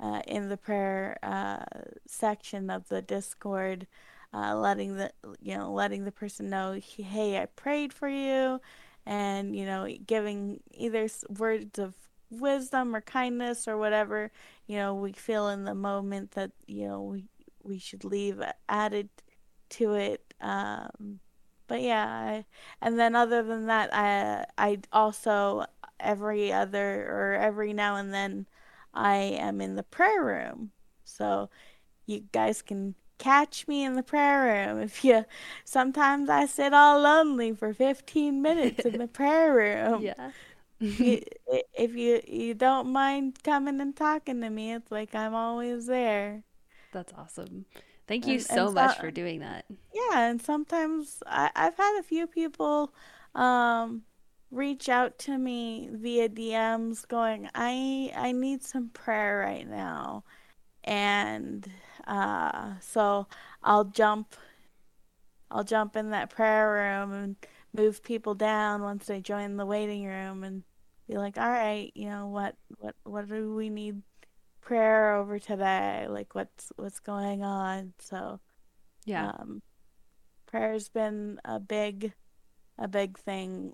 uh, 0.00 0.22
in 0.26 0.48
the 0.48 0.56
prayer 0.56 1.18
uh, 1.22 1.64
section 2.06 2.70
of 2.70 2.88
the 2.88 3.02
Discord, 3.02 3.86
uh, 4.32 4.54
letting 4.56 4.96
the 4.96 5.10
you 5.40 5.56
know 5.56 5.72
letting 5.72 6.04
the 6.04 6.12
person 6.12 6.50
know, 6.50 6.78
hey, 6.82 7.40
I 7.40 7.46
prayed 7.46 7.92
for 7.92 8.08
you, 8.08 8.60
and 9.06 9.56
you 9.56 9.64
know 9.64 9.88
giving 10.06 10.60
either 10.74 11.08
words 11.38 11.78
of 11.78 11.94
wisdom 12.30 12.94
or 12.94 13.00
kindness 13.00 13.68
or 13.68 13.76
whatever 13.76 14.32
you 14.66 14.76
know 14.76 14.94
we 14.94 15.12
feel 15.12 15.48
in 15.48 15.64
the 15.64 15.74
moment 15.74 16.32
that 16.32 16.50
you 16.66 16.86
know 16.86 17.02
we 17.02 17.28
we 17.62 17.78
should 17.78 18.04
leave 18.04 18.40
added 18.68 19.08
to 19.70 19.94
it. 19.94 20.34
Um, 20.40 21.20
but 21.66 21.82
yeah, 21.82 22.06
I, 22.06 22.44
and 22.80 22.98
then 22.98 23.16
other 23.16 23.42
than 23.42 23.66
that, 23.66 23.90
I 23.92 24.46
I 24.56 24.78
also 24.92 25.66
every 25.98 26.52
other 26.52 27.06
or 27.08 27.34
every 27.34 27.72
now 27.72 27.96
and 27.96 28.12
then 28.14 28.46
I 28.94 29.16
am 29.16 29.60
in 29.60 29.74
the 29.74 29.82
prayer 29.82 30.22
room. 30.22 30.70
So 31.04 31.50
you 32.06 32.24
guys 32.32 32.62
can 32.62 32.94
catch 33.18 33.66
me 33.66 33.82
in 33.82 33.94
the 33.94 34.02
prayer 34.02 34.68
room 34.68 34.82
if 34.82 35.02
you 35.02 35.24
sometimes 35.64 36.28
I 36.28 36.44
sit 36.46 36.74
all 36.74 37.00
lonely 37.00 37.52
for 37.54 37.72
15 37.72 38.42
minutes 38.42 38.84
in 38.84 38.98
the 38.98 39.08
prayer 39.20 39.54
room. 39.54 40.02
Yeah. 40.02 40.30
You, 40.98 41.20
if 41.74 41.94
you 41.94 42.20
you 42.26 42.54
don't 42.54 42.92
mind 42.92 43.42
coming 43.42 43.80
and 43.80 43.96
talking 43.96 44.40
to 44.40 44.50
me, 44.50 44.72
it's 44.74 44.90
like 44.90 45.14
I'm 45.14 45.34
always 45.34 45.86
there. 45.86 46.44
That's 46.92 47.12
awesome. 47.12 47.66
Thank 48.06 48.26
you 48.26 48.38
And 48.38 48.46
and 48.48 48.68
so 48.68 48.70
so 48.70 48.72
much 48.72 48.98
for 48.98 49.10
doing 49.10 49.40
that. 49.40 49.66
yeah, 49.92 50.28
and 50.30 50.40
sometimes 50.42 51.22
I, 51.26 51.50
I've 51.54 51.76
had 51.76 51.98
a 52.00 52.02
few 52.02 52.26
people 52.26 52.92
um 53.34 54.02
reach 54.50 54.88
out 54.88 55.18
to 55.20 55.36
me 55.38 55.88
via 55.92 56.28
DMs 56.28 57.06
going, 57.06 57.48
I 57.54 58.12
I 58.16 58.32
need 58.32 58.62
some 58.64 58.90
prayer 58.90 59.40
right 59.40 59.68
now. 59.68 60.24
And 60.84 61.68
uh 62.06 62.74
so 62.80 63.28
I'll 63.62 63.84
jump 63.84 64.36
I'll 65.50 65.64
jump 65.64 65.96
in 65.96 66.10
that 66.10 66.30
prayer 66.30 66.72
room 66.72 67.12
and 67.12 67.36
move 67.76 68.02
people 68.02 68.34
down 68.34 68.82
once 68.82 69.06
they 69.06 69.20
join 69.20 69.56
the 69.56 69.66
waiting 69.66 70.04
room 70.06 70.44
and 70.44 70.64
be 71.08 71.16
like, 71.18 71.38
"All 71.38 71.48
right, 71.50 71.92
you 71.94 72.08
know, 72.08 72.28
what 72.28 72.56
what 72.78 72.94
what 73.04 73.28
do 73.28 73.54
we 73.54 73.70
need 73.70 74.02
prayer 74.60 75.14
over 75.16 75.38
today? 75.38 76.06
Like 76.08 76.34
what's 76.34 76.72
what's 76.76 77.00
going 77.00 77.42
on?" 77.42 77.94
So, 78.00 78.40
Yeah. 79.04 79.32
um 79.38 79.62
prayer's 80.46 80.88
been 80.88 81.40
a 81.44 81.60
big 81.60 82.14
a 82.78 82.88
big 82.88 83.18
thing 83.18 83.72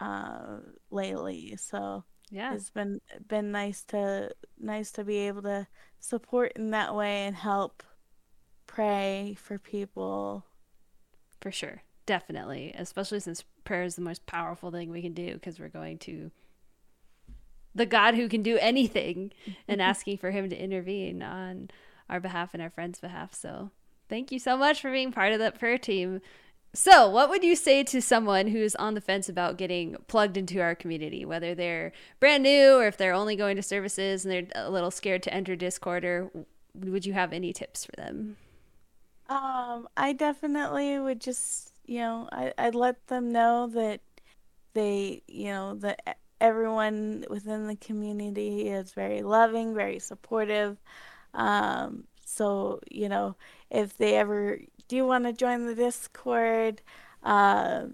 uh 0.00 0.58
lately. 0.90 1.56
So, 1.56 2.04
Yeah, 2.30 2.54
it's 2.54 2.70
been 2.70 3.00
been 3.26 3.52
nice 3.52 3.84
to 3.86 4.30
nice 4.58 4.90
to 4.92 5.04
be 5.04 5.18
able 5.28 5.42
to 5.42 5.66
support 6.00 6.52
in 6.56 6.70
that 6.70 6.94
way 6.94 7.26
and 7.26 7.36
help 7.36 7.82
pray 8.66 9.36
for 9.38 9.58
people. 9.58 10.44
for 11.40 11.50
sure. 11.52 11.82
Definitely. 12.06 12.72
Especially 12.76 13.20
since 13.20 13.44
prayer 13.64 13.82
is 13.82 13.96
the 13.96 14.02
most 14.02 14.24
powerful 14.26 14.70
thing 14.70 14.90
we 14.90 15.02
can 15.02 15.12
do 15.12 15.34
because 15.34 15.58
we're 15.58 15.68
going 15.68 15.98
to 15.98 16.30
the 17.74 17.86
God 17.86 18.14
who 18.14 18.28
can 18.28 18.42
do 18.42 18.56
anything 18.58 19.32
and 19.68 19.82
asking 19.82 20.18
for 20.18 20.30
him 20.30 20.48
to 20.48 20.56
intervene 20.56 21.22
on 21.22 21.70
our 22.08 22.20
behalf 22.20 22.54
and 22.54 22.62
our 22.62 22.70
friends' 22.70 23.00
behalf. 23.00 23.34
So 23.34 23.70
Thank 24.08 24.30
you 24.30 24.38
so 24.38 24.56
much 24.56 24.80
for 24.80 24.90
being 24.90 25.12
part 25.12 25.32
of 25.32 25.38
that 25.40 25.58
prayer 25.58 25.78
team. 25.78 26.20
So, 26.72 27.08
what 27.08 27.30
would 27.30 27.42
you 27.42 27.56
say 27.56 27.82
to 27.84 28.02
someone 28.02 28.48
who's 28.48 28.76
on 28.76 28.94
the 28.94 29.00
fence 29.00 29.28
about 29.28 29.56
getting 29.56 29.96
plugged 30.08 30.36
into 30.36 30.60
our 30.60 30.74
community, 30.74 31.24
whether 31.24 31.54
they're 31.54 31.92
brand 32.20 32.42
new 32.42 32.76
or 32.76 32.86
if 32.86 32.96
they're 32.96 33.14
only 33.14 33.34
going 33.34 33.56
to 33.56 33.62
services 33.62 34.24
and 34.24 34.32
they're 34.32 34.46
a 34.54 34.70
little 34.70 34.90
scared 34.90 35.22
to 35.24 35.34
enter 35.34 35.56
Discord, 35.56 36.04
or 36.04 36.30
would 36.74 37.06
you 37.06 37.14
have 37.14 37.32
any 37.32 37.52
tips 37.52 37.84
for 37.84 37.96
them? 37.96 38.36
Um, 39.28 39.88
I 39.96 40.12
definitely 40.12 40.98
would 40.98 41.20
just, 41.20 41.72
you 41.86 42.00
know, 42.00 42.28
I, 42.32 42.52
I'd 42.58 42.74
let 42.74 43.06
them 43.06 43.32
know 43.32 43.68
that 43.68 44.00
they, 44.74 45.22
you 45.26 45.46
know, 45.46 45.74
that 45.76 46.18
everyone 46.40 47.24
within 47.30 47.66
the 47.66 47.76
community 47.76 48.68
is 48.68 48.92
very 48.92 49.22
loving, 49.22 49.74
very 49.74 49.98
supportive. 49.98 50.76
Um, 51.34 52.04
so, 52.24 52.80
you 52.90 53.08
know, 53.08 53.36
if 53.70 53.96
they 53.96 54.16
ever 54.16 54.60
do 54.88 55.06
want 55.06 55.24
to 55.24 55.32
join 55.32 55.66
the 55.66 55.74
Discord, 55.74 56.82
uh, 57.22 57.86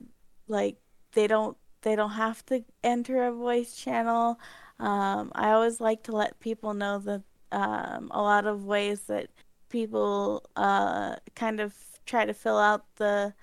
like 0.49 0.77
they 1.13 1.27
don't 1.27 1.57
they 1.83 1.97
don't 1.97 2.11
have 2.11 2.45
to 2.47 2.65
enter 2.83 3.25
a 3.25 3.33
voice 3.33 3.75
channel. 3.77 4.39
Um, 4.79 5.33
I 5.35 5.51
always 5.51 5.81
like 5.81 6.05
to 6.05 6.13
let 6.13 6.41
people 6.41 6.75
know 6.75 6.99
that 7.01 7.23
um, 7.53 8.09
a 8.13 8.23
lot 8.23 8.47
of 8.47 8.65
ways 8.65 9.03
that 9.03 9.29
people 9.69 10.45
uh, 10.57 11.17
kind 11.35 11.61
of 11.61 11.75
try 12.07 12.25
to 12.25 12.35
fill 12.35 12.59
out 12.59 12.85
the 12.97 13.35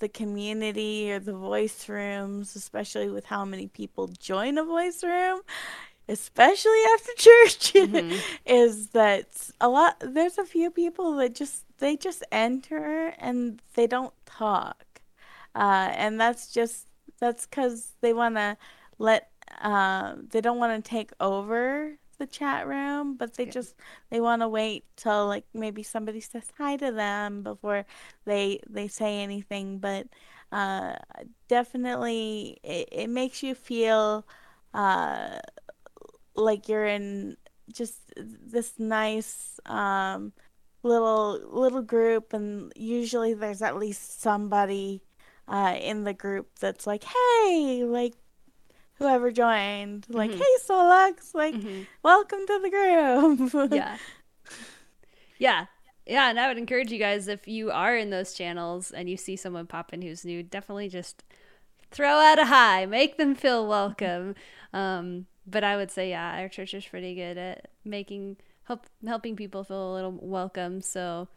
the 0.00 0.08
community 0.08 1.12
or 1.12 1.20
the 1.20 1.32
voice 1.32 1.88
rooms, 1.88 2.56
especially 2.56 3.08
with 3.08 3.24
how 3.26 3.44
many 3.44 3.68
people 3.68 4.08
join 4.08 4.58
a 4.58 4.64
voice 4.64 5.04
room, 5.04 5.40
especially 6.08 6.82
after 6.94 7.12
church, 7.16 7.72
mm-hmm. 7.72 8.16
is 8.44 8.88
that 8.88 9.28
a 9.60 9.68
lot. 9.68 9.96
There's 10.00 10.38
a 10.38 10.44
few 10.44 10.70
people 10.70 11.16
that 11.16 11.34
just 11.34 11.64
they 11.78 11.96
just 11.96 12.24
enter 12.32 13.14
and 13.18 13.62
they 13.74 13.86
don't 13.86 14.14
talk, 14.26 14.84
uh, 15.54 15.92
and 15.94 16.20
that's 16.20 16.52
just 16.52 16.86
that's 17.20 17.46
because 17.46 17.92
they 18.00 18.12
want 18.12 18.36
to 18.36 18.56
let 18.98 19.30
uh, 19.60 20.14
they 20.30 20.40
don't 20.40 20.58
want 20.58 20.84
to 20.84 20.88
take 20.88 21.12
over 21.20 21.96
the 22.20 22.26
chat 22.26 22.68
room, 22.68 23.16
but 23.16 23.34
they 23.34 23.46
yeah. 23.46 23.50
just 23.50 23.74
they 24.10 24.20
want 24.20 24.42
to 24.42 24.48
wait 24.48 24.84
till 24.96 25.26
like 25.26 25.44
maybe 25.52 25.82
somebody 25.82 26.20
says 26.20 26.44
hi 26.56 26.76
to 26.76 26.92
them 26.92 27.42
before 27.42 27.84
they 28.24 28.60
they 28.68 28.86
say 28.86 29.20
anything. 29.22 29.78
But 29.78 30.06
uh, 30.52 30.96
definitely, 31.48 32.58
it, 32.62 32.88
it 32.92 33.10
makes 33.10 33.42
you 33.42 33.56
feel 33.56 34.24
uh, 34.74 35.40
like 36.36 36.68
you're 36.68 36.86
in 36.86 37.36
just 37.72 37.98
this 38.16 38.78
nice 38.78 39.58
um, 39.66 40.32
little 40.82 41.40
little 41.50 41.82
group, 41.82 42.32
and 42.32 42.72
usually 42.76 43.34
there's 43.34 43.62
at 43.62 43.76
least 43.76 44.20
somebody 44.20 45.02
uh, 45.48 45.76
in 45.80 46.04
the 46.04 46.14
group 46.14 46.58
that's 46.60 46.86
like, 46.86 47.04
hey, 47.04 47.82
like 47.84 48.14
whoever 49.00 49.32
joined. 49.32 50.06
Like, 50.08 50.30
mm-hmm. 50.30 50.38
hey, 50.38 50.56
Solux, 50.64 51.34
like, 51.34 51.54
mm-hmm. 51.54 51.82
welcome 52.04 52.46
to 52.46 52.60
the 52.62 52.70
group. 52.70 53.72
yeah. 53.72 53.96
Yeah. 55.38 55.66
Yeah. 56.06 56.30
And 56.30 56.38
I 56.38 56.46
would 56.48 56.58
encourage 56.58 56.92
you 56.92 56.98
guys 56.98 57.26
if 57.26 57.48
you 57.48 57.70
are 57.70 57.96
in 57.96 58.10
those 58.10 58.34
channels 58.34 58.92
and 58.92 59.08
you 59.08 59.16
see 59.16 59.36
someone 59.36 59.66
pop 59.66 59.92
in 59.92 60.02
who's 60.02 60.24
new, 60.24 60.42
definitely 60.42 60.90
just 60.90 61.24
throw 61.90 62.10
out 62.10 62.38
a 62.38 62.44
hi, 62.44 62.86
make 62.86 63.16
them 63.16 63.34
feel 63.34 63.66
welcome. 63.66 64.34
Um, 64.72 65.26
but 65.46 65.64
I 65.64 65.76
would 65.76 65.90
say, 65.90 66.10
yeah, 66.10 66.38
our 66.38 66.48
church 66.48 66.74
is 66.74 66.86
pretty 66.86 67.14
good 67.14 67.38
at 67.38 67.68
making 67.84 68.36
help 68.64 68.86
helping 69.04 69.34
people 69.34 69.64
feel 69.64 69.92
a 69.92 69.94
little 69.94 70.16
welcome. 70.20 70.82
So 70.82 71.28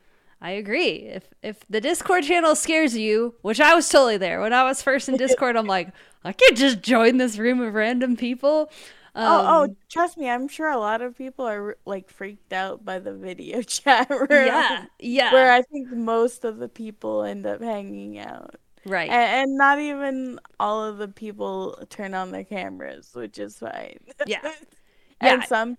I 0.41 0.52
agree. 0.52 1.08
If 1.08 1.34
if 1.41 1.65
the 1.69 1.80
Discord 1.80 2.26
channel 2.26 2.56
scares 2.56 2.97
you, 2.97 3.36
which 3.41 3.62
I 3.62 3.73
was 3.73 3.88
totally 3.88 4.17
there 4.17 4.41
when 4.41 4.52
I 4.52 4.65
was 4.65 4.82
first 4.82 5.08
in 5.08 5.15
Discord, 5.15 5.56
I'm 5.56 5.65
like, 5.65 5.93
I 6.24 6.34
can't 6.34 6.58
just 6.58 6.82
join 6.82 7.18
this 7.18 7.38
room 7.38 7.62
of 7.62 7.74
random 7.74 8.16
people. 8.16 8.72
Um, 9.16 9.26
oh, 9.26 9.46
oh, 9.46 9.64
um, 9.66 9.78
trust 9.90 10.18
me, 10.18 10.28
I'm 10.28 10.48
sure 10.48 10.70
a 10.70 10.78
lot 10.78 11.02
of 11.02 11.16
people 11.16 11.46
are 11.46 11.78
like 11.86 12.10
freaked 12.10 12.52
out 12.52 12.84
by 12.84 13.00
the 13.00 13.14
video 13.14 13.62
chat 13.62 14.10
room. 14.10 14.28
Yeah, 14.30 14.86
yeah. 15.00 15.34
Where 15.34 15.52
I 15.52 15.62
think 15.62 15.92
most 15.92 16.44
of 16.46 16.58
the 16.58 16.70
people 16.70 17.24
end 17.24 17.46
up 17.46 17.62
hanging 17.62 18.18
out. 18.18 18.56
Right. 18.86 19.10
And, 19.10 19.50
and 19.50 19.58
not 19.58 19.80
even 19.80 20.40
all 20.60 20.84
of 20.84 20.98
the 20.98 21.08
people 21.08 21.78
turn 21.90 22.14
on 22.14 22.32
their 22.32 22.44
cameras, 22.44 23.12
which 23.14 23.38
is 23.38 23.60
fine. 23.60 24.00
Yeah. 24.26 24.42
and 25.22 25.42
yeah. 25.42 25.48
some 25.48 25.78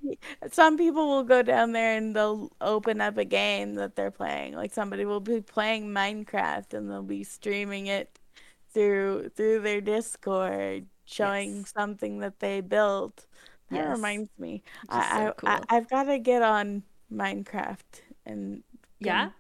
some 0.51 0.79
people 0.79 1.09
will 1.09 1.25
go 1.25 1.43
down 1.43 1.73
there 1.73 1.97
and 1.97 2.15
they'll 2.15 2.51
open 2.61 3.01
up 3.01 3.19
a 3.19 3.25
game 3.25 3.75
that 3.75 3.97
they're 3.97 4.11
playing. 4.11 4.55
Like 4.55 4.73
somebody 4.73 5.05
will 5.05 5.21
be 5.21 5.41
playing 5.41 5.89
Minecraft 5.89 6.73
and 6.73 6.91
they'll 6.91 7.03
be 7.03 7.25
streaming 7.25 7.89
it 7.89 8.19
through 8.75 9.31
through 9.37 9.61
their 9.61 9.81
Discord, 9.81 10.87
showing 11.07 11.59
yes. 11.59 11.73
something 11.75 12.19
that 12.19 12.41
they 12.41 12.61
built. 12.61 13.27
That 13.71 13.77
yes. 13.77 13.97
reminds 13.97 14.31
me, 14.39 14.63
I, 14.91 15.27
so 15.27 15.35
cool. 15.39 15.49
I, 15.49 15.63
I 15.71 15.75
have 15.77 15.89
got 15.89 16.05
to 16.05 16.19
get 16.19 16.43
on 16.43 16.83
Minecraft 17.11 18.03
and 18.27 18.63
yeah. 19.01 19.31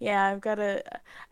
Yeah, 0.00 0.26
I've 0.26 0.40
got 0.40 0.60
a. 0.60 0.82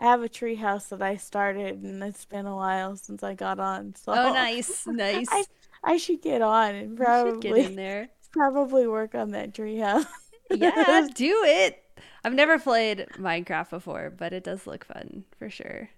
I 0.00 0.04
have 0.06 0.22
a 0.22 0.28
treehouse 0.28 0.88
that 0.88 1.00
I 1.00 1.16
started, 1.16 1.82
and 1.82 2.02
it's 2.02 2.24
been 2.24 2.46
a 2.46 2.56
while 2.56 2.96
since 2.96 3.22
I 3.22 3.34
got 3.34 3.60
on. 3.60 3.94
So 3.94 4.12
oh, 4.12 4.32
nice, 4.32 4.86
nice. 4.88 5.28
I, 5.30 5.44
I 5.84 5.96
should 5.98 6.20
get 6.20 6.42
on 6.42 6.74
and 6.74 6.96
probably 6.96 7.40
get 7.40 7.56
in 7.56 7.76
there. 7.76 8.08
Probably 8.32 8.86
work 8.86 9.14
on 9.14 9.30
that 9.30 9.54
treehouse. 9.54 10.04
yeah, 10.50 11.08
do 11.14 11.42
it. 11.46 11.82
I've 12.22 12.34
never 12.34 12.58
played 12.58 13.06
Minecraft 13.14 13.70
before, 13.70 14.12
but 14.14 14.34
it 14.34 14.44
does 14.44 14.66
look 14.66 14.84
fun 14.84 15.24
for 15.38 15.48
sure. 15.48 15.88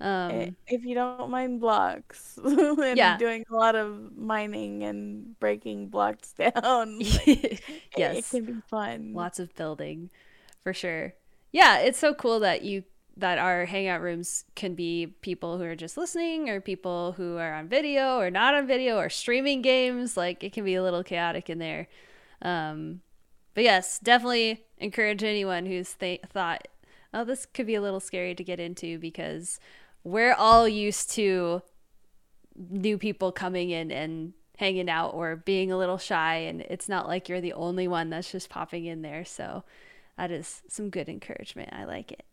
Um, 0.00 0.56
if 0.66 0.84
you 0.84 0.94
don't 0.94 1.30
mind 1.30 1.60
blocks 1.60 2.38
and 2.44 2.96
yeah. 2.96 3.16
doing 3.16 3.44
a 3.50 3.54
lot 3.54 3.74
of 3.74 4.16
mining 4.16 4.82
and 4.82 5.38
breaking 5.38 5.88
blocks 5.88 6.32
down, 6.38 6.98
like, 7.26 7.62
yes, 7.96 8.18
it 8.18 8.24
can 8.30 8.44
be 8.44 8.60
fun. 8.68 9.12
Lots 9.14 9.38
of 9.38 9.54
building, 9.54 10.10
for 10.62 10.74
sure. 10.74 11.14
Yeah, 11.52 11.78
it's 11.78 11.98
so 11.98 12.12
cool 12.12 12.40
that 12.40 12.62
you 12.62 12.84
that 13.16 13.38
our 13.38 13.64
hangout 13.66 14.00
rooms 14.00 14.44
can 14.56 14.74
be 14.74 15.06
people 15.20 15.56
who 15.56 15.64
are 15.64 15.76
just 15.76 15.96
listening 15.96 16.50
or 16.50 16.60
people 16.60 17.12
who 17.12 17.36
are 17.36 17.54
on 17.54 17.68
video 17.68 18.18
or 18.18 18.28
not 18.28 18.54
on 18.54 18.66
video 18.66 18.96
or 18.98 19.08
streaming 19.08 19.62
games 19.62 20.16
like 20.16 20.42
it 20.42 20.52
can 20.52 20.64
be 20.64 20.74
a 20.74 20.82
little 20.82 21.04
chaotic 21.04 21.48
in 21.48 21.58
there 21.58 21.86
um, 22.42 23.00
but 23.54 23.62
yes 23.62 24.00
definitely 24.00 24.64
encourage 24.78 25.22
anyone 25.22 25.64
who's 25.64 25.94
th- 25.94 26.22
thought 26.28 26.66
oh 27.12 27.22
this 27.24 27.46
could 27.46 27.68
be 27.68 27.76
a 27.76 27.80
little 27.80 28.00
scary 28.00 28.34
to 28.34 28.42
get 28.42 28.58
into 28.58 28.98
because 28.98 29.60
we're 30.04 30.34
all 30.34 30.68
used 30.68 31.10
to 31.12 31.62
new 32.56 32.98
people 32.98 33.32
coming 33.32 33.70
in 33.70 33.90
and 33.90 34.32
hanging 34.58 34.88
out 34.88 35.12
or 35.14 35.34
being 35.34 35.72
a 35.72 35.76
little 35.76 35.98
shy 35.98 36.36
and 36.36 36.60
it's 36.62 36.88
not 36.88 37.08
like 37.08 37.28
you're 37.28 37.40
the 37.40 37.52
only 37.54 37.88
one 37.88 38.10
that's 38.10 38.30
just 38.30 38.48
popping 38.48 38.84
in 38.84 39.02
there 39.02 39.24
so 39.24 39.64
that 40.16 40.30
is 40.30 40.62
some 40.68 40.90
good 40.90 41.08
encouragement 41.08 41.68
i 41.72 41.84
like 41.84 42.12
it 42.12 42.24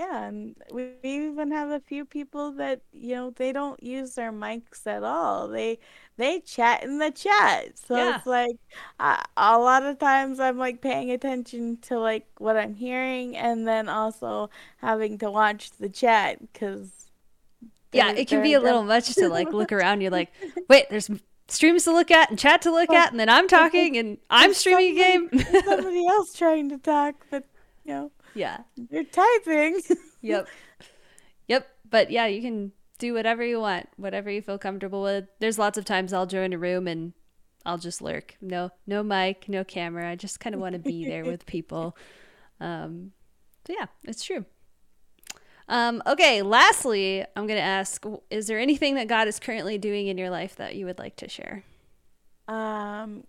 yeah, 0.00 0.28
and 0.28 0.56
we 0.72 0.94
even 1.02 1.50
have 1.50 1.68
a 1.68 1.80
few 1.80 2.06
people 2.06 2.52
that 2.52 2.80
you 2.90 3.14
know 3.14 3.30
they 3.36 3.52
don't 3.52 3.82
use 3.82 4.14
their 4.14 4.32
mics 4.32 4.86
at 4.86 5.02
all. 5.02 5.46
They 5.46 5.78
they 6.16 6.40
chat 6.40 6.82
in 6.82 6.98
the 6.98 7.10
chat, 7.10 7.78
so 7.78 7.96
yeah. 7.96 8.16
it's 8.16 8.26
like 8.26 8.56
uh, 8.98 9.22
a 9.36 9.58
lot 9.58 9.82
of 9.82 9.98
times 9.98 10.40
I'm 10.40 10.56
like 10.56 10.80
paying 10.80 11.10
attention 11.10 11.76
to 11.82 11.98
like 12.00 12.26
what 12.38 12.56
I'm 12.56 12.74
hearing, 12.76 13.36
and 13.36 13.68
then 13.68 13.90
also 13.90 14.48
having 14.78 15.18
to 15.18 15.30
watch 15.30 15.72
the 15.72 15.90
chat 15.90 16.38
because 16.50 17.09
yeah, 17.92 18.12
it 18.12 18.28
can 18.28 18.42
be 18.42 18.54
a 18.54 18.60
little 18.60 18.82
much 18.82 19.14
to 19.14 19.28
like 19.28 19.52
look 19.52 19.72
around. 19.72 20.00
You're 20.00 20.10
like, 20.10 20.32
wait, 20.68 20.86
there's 20.90 21.10
streams 21.48 21.84
to 21.84 21.92
look 21.92 22.10
at 22.10 22.30
and 22.30 22.38
chat 22.38 22.62
to 22.62 22.70
look 22.70 22.88
well, 22.90 22.98
at, 22.98 23.10
and 23.10 23.20
then 23.20 23.28
I'm 23.28 23.48
talking 23.48 23.96
and 23.96 24.18
I'm 24.30 24.54
streaming 24.54 24.92
a 24.92 24.94
game. 24.94 25.30
somebody 25.64 26.06
else 26.08 26.32
trying 26.32 26.68
to 26.70 26.78
talk, 26.78 27.26
but 27.30 27.44
you 27.84 27.92
know. 27.92 28.12
Yeah. 28.34 28.58
You're 28.90 29.04
typing. 29.04 29.80
yep. 30.20 30.46
Yep. 31.48 31.68
But 31.88 32.10
yeah, 32.10 32.26
you 32.26 32.40
can 32.40 32.72
do 32.98 33.14
whatever 33.14 33.44
you 33.44 33.60
want, 33.60 33.88
whatever 33.96 34.30
you 34.30 34.42
feel 34.42 34.58
comfortable 34.58 35.02
with. 35.02 35.26
There's 35.40 35.58
lots 35.58 35.78
of 35.78 35.84
times 35.84 36.12
I'll 36.12 36.26
join 36.26 36.52
a 36.52 36.58
room 36.58 36.86
and 36.86 37.12
I'll 37.66 37.78
just 37.78 38.00
lurk. 38.00 38.36
No, 38.40 38.70
no 38.86 39.02
mic, 39.02 39.48
no 39.48 39.64
camera. 39.64 40.08
I 40.08 40.16
just 40.16 40.38
kind 40.38 40.54
of 40.54 40.60
want 40.60 40.74
to 40.74 40.78
be 40.78 41.04
there 41.04 41.24
with 41.24 41.46
people. 41.46 41.96
Um, 42.60 43.12
so 43.66 43.74
yeah, 43.78 43.86
it's 44.04 44.22
true. 44.22 44.44
Um, 45.70 46.02
okay, 46.04 46.42
lastly, 46.42 47.24
I'm 47.36 47.46
going 47.46 47.58
to 47.58 47.64
ask 47.64 48.04
Is 48.28 48.48
there 48.48 48.58
anything 48.58 48.96
that 48.96 49.06
God 49.06 49.28
is 49.28 49.38
currently 49.38 49.78
doing 49.78 50.08
in 50.08 50.18
your 50.18 50.28
life 50.28 50.56
that 50.56 50.74
you 50.74 50.84
would 50.84 50.98
like 50.98 51.14
to 51.16 51.28
share? 51.28 51.62
Um, 52.48 53.22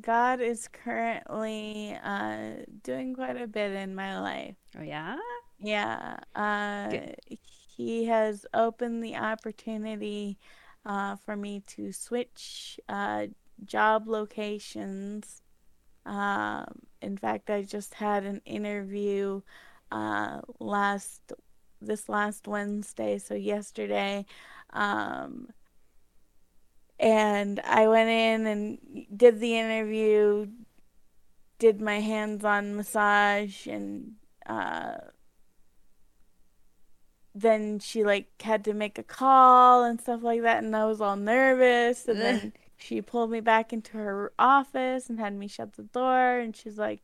God 0.00 0.40
is 0.40 0.68
currently 0.68 1.98
uh, 2.02 2.64
doing 2.84 3.12
quite 3.12 3.40
a 3.40 3.48
bit 3.48 3.72
in 3.72 3.96
my 3.96 4.20
life. 4.20 4.54
Oh, 4.78 4.82
yeah? 4.82 5.18
Yeah. 5.58 6.18
Uh, 6.36 6.92
he 7.76 8.04
has 8.04 8.46
opened 8.54 9.02
the 9.02 9.16
opportunity 9.16 10.38
uh, 10.86 11.16
for 11.16 11.34
me 11.34 11.64
to 11.66 11.90
switch 11.90 12.78
uh, 12.88 13.26
job 13.64 14.06
locations. 14.06 15.42
Um, 16.06 16.66
in 17.02 17.16
fact, 17.16 17.50
I 17.50 17.62
just 17.62 17.94
had 17.94 18.24
an 18.24 18.42
interview 18.44 19.42
uh, 19.90 20.42
last 20.60 21.32
this 21.80 22.08
last 22.08 22.46
Wednesday, 22.46 23.18
so 23.18 23.34
yesterday. 23.34 24.26
Um, 24.72 25.48
and 26.98 27.60
I 27.60 27.88
went 27.88 28.10
in 28.10 28.46
and 28.46 29.06
did 29.16 29.40
the 29.40 29.58
interview, 29.58 30.48
did 31.58 31.80
my 31.80 32.00
hands-on 32.00 32.76
massage, 32.76 33.66
and 33.66 34.12
uh, 34.46 34.96
then 37.34 37.78
she 37.78 38.04
like 38.04 38.28
had 38.42 38.64
to 38.64 38.74
make 38.74 38.98
a 38.98 39.02
call 39.02 39.84
and 39.84 40.00
stuff 40.00 40.22
like 40.22 40.42
that, 40.42 40.62
and 40.62 40.76
I 40.76 40.84
was 40.84 41.00
all 41.00 41.16
nervous, 41.16 42.06
and 42.06 42.20
then 42.20 42.52
she 42.76 43.00
pulled 43.00 43.30
me 43.30 43.40
back 43.40 43.72
into 43.72 43.96
her 43.96 44.32
office 44.38 45.08
and 45.08 45.18
had 45.18 45.34
me 45.34 45.48
shut 45.48 45.74
the 45.74 45.84
door, 45.84 46.38
and 46.38 46.54
she's 46.54 46.78
like, 46.78 47.02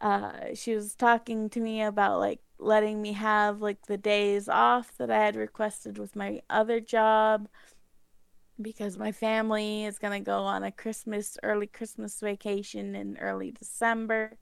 uh, 0.00 0.54
she 0.54 0.74
was 0.74 0.94
talking 0.94 1.50
to 1.50 1.60
me 1.60 1.82
about 1.82 2.18
like 2.18 2.40
letting 2.58 3.00
me 3.00 3.12
have 3.12 3.60
like 3.60 3.86
the 3.86 3.96
days 3.96 4.48
off 4.48 4.92
that 4.98 5.10
I 5.10 5.24
had 5.24 5.36
requested 5.36 5.98
with 5.98 6.16
my 6.16 6.40
other 6.50 6.80
job 6.80 7.48
because 8.60 8.98
my 8.98 9.12
family 9.12 9.84
is 9.84 9.98
going 9.98 10.20
to 10.20 10.24
go 10.24 10.40
on 10.40 10.64
a 10.64 10.72
Christmas, 10.72 11.38
early 11.42 11.66
Christmas 11.66 12.18
vacation 12.20 12.94
in 12.94 13.16
early 13.18 13.52
December. 13.52 14.36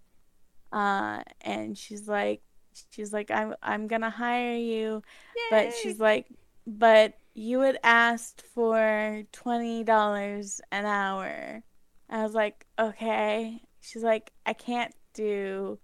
Uh, 0.73 1.23
and 1.43 1.77
she's 1.77 2.09
like, 2.09 2.43
she's 2.91 3.13
like, 3.13 3.31
I'm, 3.31 3.55
I'm 3.63 3.87
going 3.87 4.03
to 4.03 4.11
hire 4.11 4.57
you. 4.57 5.03
Yay. 5.37 5.43
But 5.51 5.75
she's 5.75 6.01
like, 6.01 6.27
but 6.67 7.15
you 7.35 7.61
had 7.61 7.79
asked 7.83 8.43
for 8.55 9.23
$20 9.33 10.61
an 10.73 10.87
hour. 10.87 11.63
I 12.09 12.23
was 12.23 12.35
like, 12.35 12.67
okay. 12.79 13.61
She's 13.81 14.03
like, 14.03 14.33
I 14.47 14.55
can't 14.55 14.95
do 15.17 15.79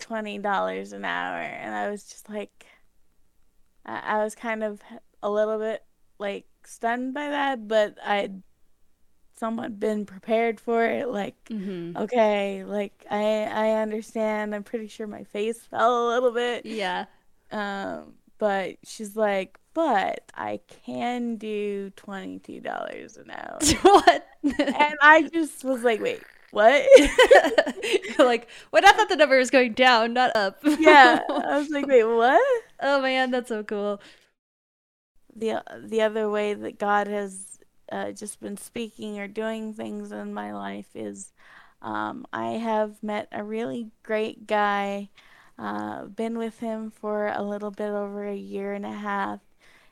$20 0.00 0.92
an 0.92 1.04
hour. 1.04 1.38
And 1.38 1.74
I 1.74 1.90
was 1.90 2.04
just 2.04 2.28
like, 2.28 2.66
I, 3.84 4.18
I 4.18 4.24
was 4.24 4.34
kind 4.34 4.62
of 4.62 4.80
a 5.22 5.30
little 5.30 5.58
bit 5.58 5.84
like 6.18 6.46
stunned 6.64 7.14
by 7.14 7.28
that, 7.28 7.68
but 7.68 7.96
I'd 8.04 8.42
somewhat 9.38 9.78
been 9.78 10.04
prepared 10.04 10.60
for 10.60 10.84
it. 10.84 11.08
Like, 11.08 11.36
mm-hmm. 11.46 11.96
okay, 11.96 12.64
like 12.64 13.06
I 13.10 13.44
I 13.44 13.70
understand. 13.82 14.54
I'm 14.54 14.64
pretty 14.64 14.88
sure 14.88 15.06
my 15.06 15.24
face 15.24 15.60
fell 15.60 16.06
a 16.06 16.14
little 16.14 16.32
bit. 16.32 16.66
Yeah. 16.66 17.06
Um, 17.50 18.14
but 18.38 18.76
she's 18.84 19.16
like, 19.16 19.58
but 19.74 20.22
I 20.34 20.60
can 20.84 21.36
do 21.36 21.90
twenty 21.96 22.38
two 22.38 22.60
dollars 22.60 23.16
an 23.16 23.30
hour. 23.30 23.58
what? 23.82 24.26
and 24.42 24.98
I 25.00 25.28
just 25.32 25.64
was 25.64 25.82
like, 25.82 26.00
wait, 26.00 26.22
what? 26.50 26.84
like, 28.18 28.48
what? 28.70 28.84
I 28.84 28.92
thought 28.92 29.08
the 29.08 29.16
number 29.16 29.38
was 29.38 29.50
going 29.50 29.74
down, 29.74 30.12
not 30.12 30.34
up. 30.36 30.58
yeah, 30.64 31.20
I 31.28 31.58
was 31.58 31.68
like, 31.70 31.86
wait, 31.86 32.04
what? 32.04 32.42
Oh 32.80 33.02
man, 33.02 33.32
that's 33.32 33.48
so 33.48 33.64
cool 33.64 34.00
the 35.38 35.62
the 35.84 36.02
other 36.02 36.28
way 36.28 36.54
that 36.54 36.78
God 36.78 37.06
has 37.06 37.58
uh, 37.90 38.12
just 38.12 38.40
been 38.40 38.56
speaking 38.56 39.18
or 39.18 39.28
doing 39.28 39.72
things 39.72 40.12
in 40.12 40.34
my 40.34 40.52
life 40.52 40.88
is 40.94 41.32
um, 41.80 42.26
I 42.32 42.52
have 42.52 43.02
met 43.02 43.28
a 43.32 43.44
really 43.44 43.90
great 44.02 44.46
guy. 44.46 45.10
Uh, 45.58 46.04
been 46.04 46.38
with 46.38 46.60
him 46.60 46.90
for 46.90 47.28
a 47.28 47.42
little 47.42 47.70
bit 47.70 47.90
over 47.90 48.26
a 48.26 48.36
year 48.36 48.74
and 48.74 48.86
a 48.86 48.92
half. 48.92 49.40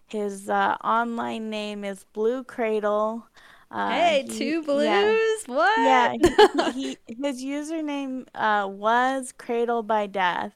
His 0.07 0.49
uh, 0.49 0.77
online 0.85 1.51
name 1.51 1.85
is 1.85 2.05
Blue 2.12 2.45
Cradle. 2.45 3.27
Uh, 3.70 3.90
hey, 3.90 4.24
he, 4.29 4.38
two 4.38 4.62
blues? 4.62 4.85
Yeah, 4.85 5.16
what? 5.46 5.79
Yeah, 5.79 6.72
he, 6.72 6.98
he, 7.07 7.16
his 7.22 7.44
username 7.44 8.26
uh, 8.35 8.68
was 8.68 9.33
Cradle 9.37 9.83
by 9.83 10.07
Death. 10.07 10.55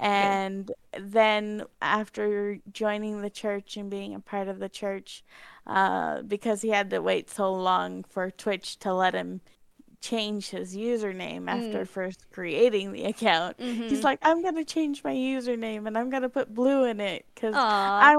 And 0.00 0.70
okay. 0.70 1.04
then 1.04 1.64
after 1.82 2.58
joining 2.72 3.20
the 3.20 3.30
church 3.30 3.76
and 3.76 3.90
being 3.90 4.14
a 4.14 4.20
part 4.20 4.46
of 4.46 4.60
the 4.60 4.68
church, 4.68 5.24
uh, 5.66 6.22
because 6.22 6.62
he 6.62 6.68
had 6.68 6.90
to 6.90 7.00
wait 7.00 7.28
so 7.28 7.52
long 7.52 8.04
for 8.04 8.30
Twitch 8.30 8.78
to 8.80 8.94
let 8.94 9.14
him 9.14 9.40
change 10.00 10.50
his 10.50 10.76
username 10.76 11.48
after 11.48 11.84
mm. 11.84 11.88
first 11.88 12.30
creating 12.30 12.92
the 12.92 13.04
account. 13.04 13.58
Mm-hmm. 13.58 13.88
He's 13.88 14.04
like, 14.04 14.20
I'm 14.22 14.42
gonna 14.42 14.64
change 14.64 15.02
my 15.02 15.12
username 15.12 15.86
and 15.86 15.98
I'm 15.98 16.10
gonna 16.10 16.28
put 16.28 16.54
blue 16.54 16.84
in 16.84 17.00
it 17.00 17.26
because 17.34 17.54
I 17.56 18.14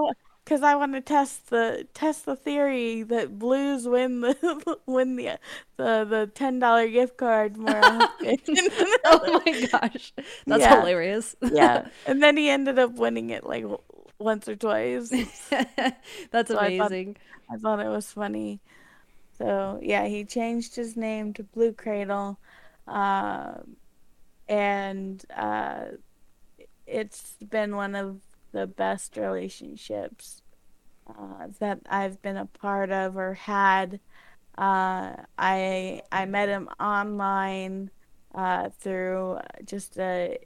because 0.49 0.63
I 0.63 0.73
want 0.73 0.93
to 0.93 1.01
test 1.01 1.51
the 1.51 1.85
test 1.93 2.25
the 2.25 2.35
theory 2.35 3.03
that 3.03 3.37
blues 3.37 3.87
win 3.87 4.21
the 4.21 4.79
win 4.87 5.15
the 5.15 5.37
the 5.77 6.05
the 6.09 6.31
ten 6.33 6.57
dollar 6.57 6.87
gift 6.87 7.17
card 7.17 7.55
more 7.55 7.77
often. 7.77 8.37
oh 9.05 9.41
my 9.45 9.67
gosh, 9.67 10.11
that's 10.47 10.61
yeah. 10.61 10.79
hilarious. 10.79 11.35
yeah, 11.39 11.87
and 12.07 12.23
then 12.23 12.35
he 12.35 12.49
ended 12.49 12.79
up 12.79 12.93
winning 12.93 13.29
it 13.29 13.45
like 13.45 13.63
once 14.17 14.49
or 14.49 14.55
twice. 14.55 15.09
that's 16.31 16.49
so 16.49 16.57
amazing. 16.57 17.15
I 17.47 17.53
thought, 17.53 17.55
I 17.55 17.57
thought 17.57 17.85
it 17.85 17.89
was 17.89 18.11
funny. 18.11 18.59
So 19.37 19.79
yeah, 19.83 20.07
he 20.07 20.25
changed 20.25 20.75
his 20.75 20.97
name 20.97 21.31
to 21.35 21.43
Blue 21.43 21.73
Cradle, 21.73 22.39
uh, 22.87 23.51
and 24.47 25.23
uh, 25.37 25.85
it's 26.87 27.35
been 27.51 27.75
one 27.75 27.93
of 27.93 28.19
the 28.51 28.67
best 28.67 29.17
relationships 29.17 30.41
uh, 31.07 31.47
that 31.59 31.79
I've 31.89 32.21
been 32.21 32.37
a 32.37 32.45
part 32.45 32.91
of 32.91 33.17
or 33.17 33.33
had. 33.33 33.99
Uh, 34.57 35.15
I 35.37 36.01
I 36.11 36.25
met 36.25 36.49
him 36.49 36.69
online 36.79 37.91
uh, 38.35 38.69
through 38.79 39.39
just 39.65 39.97
a 39.97 40.37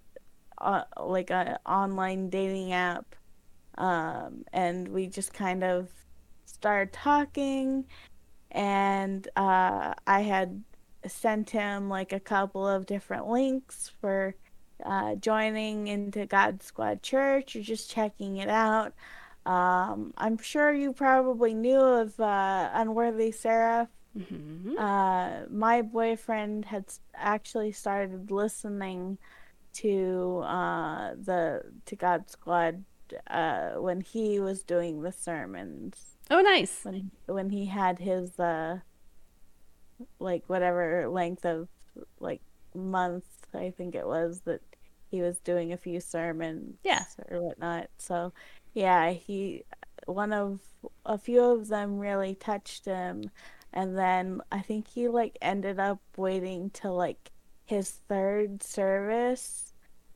uh, 0.60 0.84
like 1.02 1.32
an 1.32 1.58
online 1.66 2.30
dating 2.30 2.74
app, 2.74 3.16
um, 3.78 4.46
and 4.54 4.88
we 4.88 5.08
just 5.08 5.34
kind 5.34 5.64
of 5.64 5.90
started 6.46 6.94
talking, 6.94 7.86
and 8.52 9.28
uh, 9.36 9.94
I 10.06 10.22
had 10.22 10.64
sent 11.08 11.50
him 11.50 11.90
like 11.90 12.14
a 12.14 12.20
couple 12.20 12.68
of 12.68 12.86
different 12.86 13.28
links 13.28 13.92
for 14.00 14.36
uh, 14.86 15.16
joining 15.16 15.88
into 15.88 16.26
God 16.26 16.62
Squad 16.64 17.02
Church 17.04 17.56
or 17.56 17.62
just 17.62 17.90
checking 17.90 18.38
it 18.38 18.50
out. 18.50 18.94
Um, 19.46 20.14
I'm 20.18 20.38
sure 20.38 20.74
you 20.74 20.94
probably 20.94 21.54
knew 21.54 21.80
of 21.80 22.20
uh, 22.20 22.70
Unworthy 22.74 23.32
Seraph. 23.32 23.90
Mm-hmm. 24.18 24.78
Uh, 24.78 25.48
my 25.50 25.82
boyfriend 25.82 26.66
had 26.66 26.86
actually 27.16 27.72
started 27.72 28.32
listening 28.32 29.18
to 29.74 30.44
uh, 30.46 31.16
the 31.18 31.64
to 31.86 31.96
God 31.96 32.30
Squad 32.30 32.84
uh, 33.28 33.72
when 33.72 34.02
he 34.02 34.40
was 34.40 34.64
doing 34.64 35.02
the 35.02 35.12
sermons. 35.12 36.16
Oh, 36.30 36.42
nice. 36.42 36.82
When 36.84 37.12
when 37.26 37.50
he 37.50 37.66
had 37.66 38.00
his 38.00 38.40
uh, 38.40 38.80
like 40.20 40.44
whatever 40.48 41.10
length 41.10 41.46
of 41.46 41.68
like 42.20 42.42
month 42.76 43.26
I 43.54 43.72
think 43.72 43.96
it 43.96 44.06
was 44.06 44.42
that 44.42 44.62
he 45.14 45.22
was 45.22 45.38
doing 45.38 45.72
a 45.72 45.78
few 45.78 46.00
sermons 46.00 46.80
yeah. 46.84 47.04
or 47.30 47.40
whatnot. 47.40 47.88
So 48.00 48.34
yeah, 48.74 49.12
he 49.12 49.64
one 50.08 50.34
of 50.34 50.60
a 51.06 51.20
few 51.20 51.40
of 51.40 51.68
them 51.68 52.00
really 52.00 52.34
touched 52.34 52.86
him 52.86 53.30
and 53.72 53.96
then 53.96 54.42
I 54.52 54.62
think 54.62 54.88
he 54.88 55.08
like 55.08 55.38
ended 55.40 55.80
up 55.80 56.00
waiting 56.18 56.72
till 56.72 56.96
like 56.96 57.30
his 57.64 57.92
third 58.10 58.64
service 58.64 59.74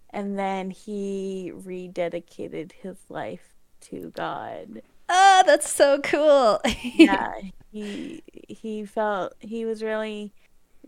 and 0.10 0.38
then 0.38 0.72
he 0.72 1.52
rededicated 1.56 2.72
his 2.72 2.98
life 3.08 3.54
to 3.82 4.12
God. 4.16 4.82
Oh, 5.10 5.44
that's 5.46 5.70
so 5.70 6.00
cool. 6.00 6.60
yeah, 6.82 7.34
he 7.72 8.24
he 8.48 8.84
felt 8.84 9.36
he 9.42 9.64
was 9.64 9.84
really 9.84 10.34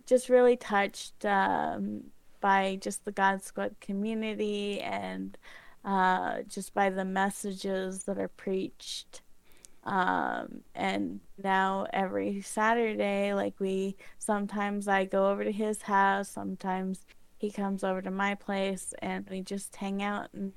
just 0.07 0.29
really 0.29 0.57
touched 0.57 1.23
um, 1.25 2.05
by 2.39 2.77
just 2.81 3.05
the 3.05 3.11
God 3.11 3.43
Squad 3.43 3.75
community 3.79 4.81
and 4.81 5.37
uh, 5.85 6.41
just 6.47 6.73
by 6.73 6.89
the 6.89 7.05
messages 7.05 8.03
that 8.03 8.17
are 8.17 8.27
preached. 8.27 9.21
Um, 9.83 10.61
and 10.75 11.19
now 11.41 11.87
every 11.93 12.41
Saturday, 12.41 13.33
like 13.33 13.59
we 13.59 13.95
sometimes 14.17 14.87
I 14.87 15.05
go 15.05 15.29
over 15.29 15.43
to 15.43 15.51
his 15.51 15.81
house, 15.83 16.29
sometimes 16.29 17.05
he 17.37 17.49
comes 17.49 17.83
over 17.83 18.01
to 18.01 18.11
my 18.11 18.35
place, 18.35 18.93
and 19.01 19.27
we 19.29 19.41
just 19.41 19.75
hang 19.77 20.03
out 20.03 20.29
and 20.33 20.53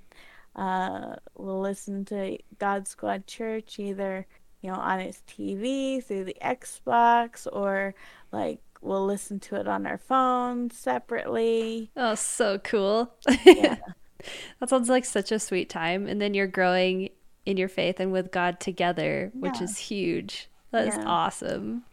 uh, 0.57 1.17
we'll 1.37 1.61
listen 1.61 2.05
to 2.07 2.39
God 2.59 2.87
Squad 2.87 3.27
Church 3.27 3.79
either 3.79 4.27
you 4.61 4.71
know 4.71 4.77
on 4.77 5.01
his 5.01 5.23
TV 5.27 6.03
through 6.03 6.25
the 6.25 6.37
Xbox 6.43 7.47
or 7.51 7.95
like 8.33 8.61
we'll 8.83 9.07
listen 9.07 9.41
to 9.41 9.57
it 9.57 9.69
on 9.69 9.87
our 9.87 9.99
phones 9.99 10.77
separately. 10.77 11.91
Oh, 11.97 12.15
so 12.15 12.59
cool. 12.59 13.15
Yeah. 13.45 13.77
that 14.61 14.69
sounds 14.69 14.89
like 14.89 15.05
such 15.05 15.33
a 15.33 15.39
sweet 15.39 15.71
time. 15.71 16.07
And 16.07 16.21
then 16.21 16.35
you're 16.35 16.47
growing 16.47 17.11
in 17.47 17.57
your 17.57 17.69
faith 17.69 18.01
and 18.01 18.13
with 18.13 18.31
God 18.31 18.61
together, 18.61 19.31
which 19.35 19.61
is 19.61 19.79
huge. 19.79 20.49
That 20.71 20.87
yeah. 20.87 20.99
is 20.99 21.05
awesome. 21.05 21.85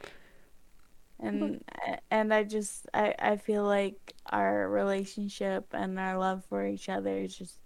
and 1.20 1.64
and 2.10 2.34
I 2.34 2.44
just 2.44 2.88
I 2.94 3.14
I 3.20 3.38
feel 3.38 3.64
like 3.64 4.14
our 4.28 4.70
relationship 4.70 5.66
and 5.74 6.00
our 6.00 6.18
love 6.18 6.46
for 6.46 6.66
each 6.66 6.88
other 6.88 7.18
is 7.18 7.38
just 7.38 7.60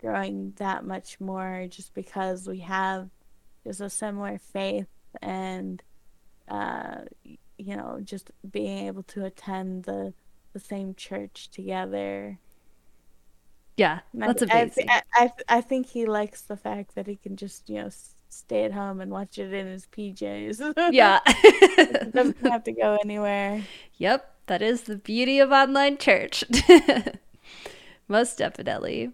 growing 0.00 0.52
that 0.56 0.84
much 0.84 1.20
more 1.20 1.66
just 1.68 1.94
because 1.94 2.46
we 2.46 2.60
have 2.60 3.08
just 3.64 3.80
a 3.80 3.90
similar 3.90 4.38
faith 4.38 4.86
and 5.22 5.82
uh 6.48 6.96
you 7.58 7.76
know 7.76 8.00
just 8.02 8.30
being 8.50 8.86
able 8.86 9.02
to 9.02 9.24
attend 9.24 9.84
the 9.84 10.12
the 10.52 10.60
same 10.60 10.94
church 10.94 11.50
together 11.50 12.38
Yeah, 13.76 14.00
that's 14.12 14.42
I, 14.42 14.46
amazing. 14.46 14.88
I, 14.88 15.02
I, 15.14 15.32
I 15.48 15.60
think 15.60 15.86
he 15.88 16.06
likes 16.06 16.42
the 16.42 16.56
fact 16.56 16.94
that 16.94 17.06
he 17.06 17.16
can 17.16 17.36
just 17.36 17.68
you 17.68 17.82
know 17.82 17.90
stay 18.28 18.64
at 18.64 18.72
home 18.72 19.00
and 19.00 19.10
watch 19.10 19.38
it 19.38 19.52
in 19.52 19.66
his 19.66 19.86
PJs. 19.86 20.74
yeah. 20.92 21.20
doesn't 22.12 22.46
have 22.46 22.64
to 22.64 22.72
go 22.72 22.98
anywhere. 23.04 23.62
Yep, 23.96 24.34
that 24.46 24.62
is 24.62 24.82
the 24.82 24.96
beauty 24.96 25.38
of 25.38 25.52
online 25.52 25.96
church. 25.98 26.44
Most 28.08 28.38
definitely. 28.38 29.12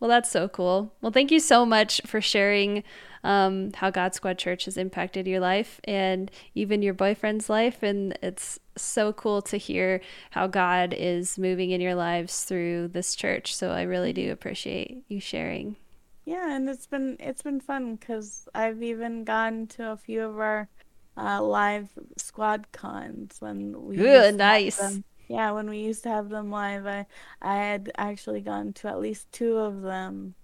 Well, 0.00 0.08
that's 0.08 0.30
so 0.30 0.48
cool. 0.48 0.94
Well, 1.02 1.12
thank 1.12 1.30
you 1.30 1.40
so 1.40 1.66
much 1.66 2.00
for 2.06 2.22
sharing 2.22 2.82
um, 3.22 3.72
how 3.74 3.90
God 3.90 4.14
Squad 4.14 4.38
Church 4.38 4.64
has 4.64 4.78
impacted 4.78 5.26
your 5.26 5.40
life 5.40 5.78
and 5.84 6.30
even 6.54 6.80
your 6.80 6.94
boyfriend's 6.94 7.50
life. 7.50 7.82
And 7.82 8.18
it's 8.22 8.58
so 8.76 9.12
cool 9.12 9.42
to 9.42 9.58
hear 9.58 10.00
how 10.30 10.46
God 10.46 10.94
is 10.96 11.38
moving 11.38 11.70
in 11.70 11.82
your 11.82 11.94
lives 11.94 12.44
through 12.44 12.88
this 12.88 13.14
church. 13.14 13.54
So 13.54 13.70
I 13.70 13.82
really 13.82 14.14
do 14.14 14.32
appreciate 14.32 15.04
you 15.08 15.20
sharing. 15.20 15.76
Yeah, 16.24 16.54
and 16.54 16.68
it's 16.68 16.86
been 16.86 17.16
it's 17.18 17.42
been 17.42 17.60
fun 17.60 17.96
because 17.96 18.48
I've 18.54 18.82
even 18.82 19.24
gone 19.24 19.66
to 19.68 19.90
a 19.90 19.96
few 19.96 20.22
of 20.22 20.38
our 20.38 20.68
uh, 21.16 21.42
live 21.42 21.90
SquadCons 22.18 23.40
when 23.40 23.82
we 23.82 23.96
good 23.96 24.36
nice. 24.36 25.00
Yeah, 25.30 25.52
when 25.52 25.70
we 25.70 25.78
used 25.78 26.02
to 26.02 26.08
have 26.08 26.28
them 26.28 26.50
live, 26.50 26.88
I 26.88 27.06
I 27.40 27.54
had 27.54 27.92
actually 27.96 28.40
gone 28.40 28.72
to 28.72 28.88
at 28.88 28.98
least 28.98 29.30
two 29.30 29.58
of 29.58 29.80
them 29.80 30.34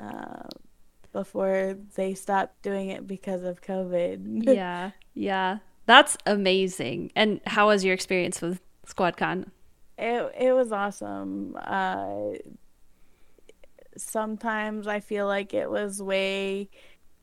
uh, 0.00 0.48
before 1.12 1.76
they 1.96 2.14
stopped 2.14 2.62
doing 2.62 2.88
it 2.88 3.06
because 3.06 3.42
of 3.42 3.60
COVID. 3.60 4.44
yeah, 4.54 4.92
yeah, 5.12 5.58
that's 5.84 6.16
amazing. 6.24 7.12
And 7.14 7.42
how 7.46 7.66
was 7.66 7.84
your 7.84 7.92
experience 7.92 8.40
with 8.40 8.62
SquadCon? 8.86 9.50
It 9.98 10.34
it 10.40 10.52
was 10.54 10.72
awesome. 10.72 11.54
Uh, 11.62 12.30
sometimes 13.98 14.86
I 14.86 15.00
feel 15.00 15.26
like 15.26 15.52
it 15.52 15.70
was 15.70 16.02
way 16.02 16.70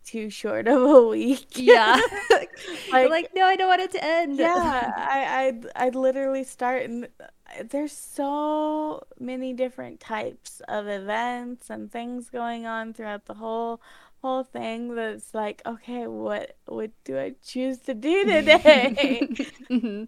too 0.10 0.30
short 0.30 0.68
of 0.68 0.82
a 0.82 1.08
week. 1.08 1.50
Yeah. 1.56 2.00
like, 2.32 2.50
like, 2.92 3.30
no, 3.36 3.46
I 3.46 3.56
don't 3.56 3.68
want 3.68 3.82
it 3.82 3.92
to 3.92 4.04
end. 4.04 4.38
Yeah, 4.38 4.94
I 4.98 5.46
I'd, 5.46 5.66
I'd 5.76 5.96
literally 5.96 6.44
start 6.44 6.84
and 6.84 7.08
uh, 7.20 7.28
there's 7.70 7.92
so 7.92 9.04
many 9.20 9.54
different 9.54 10.00
types 10.00 10.62
of 10.68 10.88
events 10.88 11.70
and 11.70 11.92
things 11.92 12.30
going 12.30 12.66
on 12.66 12.94
throughout 12.94 13.26
the 13.26 13.36
whole 13.36 13.82
whole 14.24 14.44
thing 14.44 14.96
that's 14.96 15.34
like, 15.34 15.62
okay, 15.66 16.08
what 16.08 16.58
what 16.66 16.92
do 17.04 17.18
I 17.18 17.36
choose 17.46 17.78
to 17.80 17.94
do 17.94 18.26
today? 18.34 19.30
mm-hmm. 19.70 20.06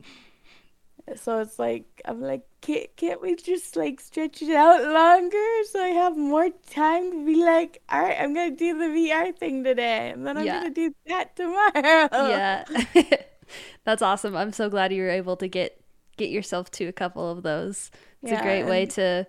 So 1.15 1.39
it's 1.39 1.59
like 1.59 2.01
I'm 2.05 2.21
like, 2.21 2.43
can't 2.61 2.87
can't 2.95 3.21
we 3.21 3.35
just 3.35 3.75
like 3.75 3.99
stretch 3.99 4.41
it 4.41 4.55
out 4.55 4.83
longer 4.83 5.63
so 5.69 5.83
I 5.83 5.89
have 5.89 6.17
more 6.17 6.49
time 6.69 7.11
to 7.11 7.25
be 7.25 7.43
like, 7.43 7.81
all 7.89 8.01
right, 8.01 8.17
I'm 8.19 8.33
gonna 8.33 8.51
do 8.51 8.77
the 8.77 8.85
VR 8.85 9.35
thing 9.35 9.63
today, 9.63 10.11
and 10.11 10.25
then 10.25 10.37
I'm 10.37 10.45
yeah. 10.45 10.59
gonna 10.59 10.69
do 10.71 10.93
that 11.07 11.35
tomorrow. 11.35 12.09
Yeah, 12.11 12.63
that's 13.83 14.01
awesome. 14.01 14.35
I'm 14.35 14.53
so 14.53 14.69
glad 14.69 14.93
you 14.93 15.03
were 15.03 15.09
able 15.09 15.37
to 15.37 15.47
get 15.47 15.81
get 16.17 16.29
yourself 16.29 16.69
to 16.71 16.85
a 16.85 16.93
couple 16.93 17.29
of 17.29 17.43
those. 17.43 17.91
It's 18.21 18.31
yeah, 18.31 18.39
a 18.39 18.43
great 18.43 18.63
way 18.65 18.85
to 18.87 19.27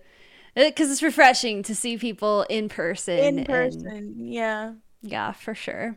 eh, 0.56 0.68
because 0.68 0.90
it's 0.90 1.02
refreshing 1.02 1.62
to 1.64 1.74
see 1.74 1.96
people 1.96 2.44
in 2.48 2.68
person. 2.68 3.18
In 3.18 3.44
person, 3.44 3.86
and, 3.86 4.32
yeah. 4.32 4.72
Yeah, 5.02 5.32
for 5.32 5.54
sure. 5.54 5.96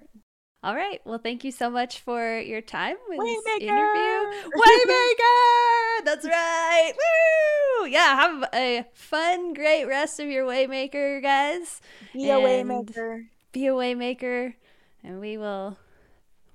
All 0.65 0.75
right. 0.75 0.99
Well, 1.05 1.19
thank 1.19 1.43
you 1.43 1.51
so 1.51 1.69
much 1.69 1.99
for 1.99 2.39
your 2.39 2.59
time 2.59 2.95
with 3.07 3.19
Waymaker! 3.19 3.43
this 3.45 3.61
interview. 3.61 4.49
Waymaker! 4.57 6.03
That's 6.05 6.25
right. 6.25 6.91
Woo! 6.95 7.85
Yeah, 7.85 8.15
have 8.15 8.49
a 8.51 8.83
fun, 8.95 9.53
great 9.53 9.85
rest 9.85 10.19
of 10.19 10.27
your 10.27 10.43
Waymaker, 10.43 11.21
guys. 11.21 11.81
Be 12.13 12.31
a 12.31 12.37
Waymaker. 12.37 13.27
Be 13.51 13.67
a 13.67 13.73
Waymaker. 13.73 14.55
And 15.03 15.19
we 15.19 15.37
will 15.37 15.77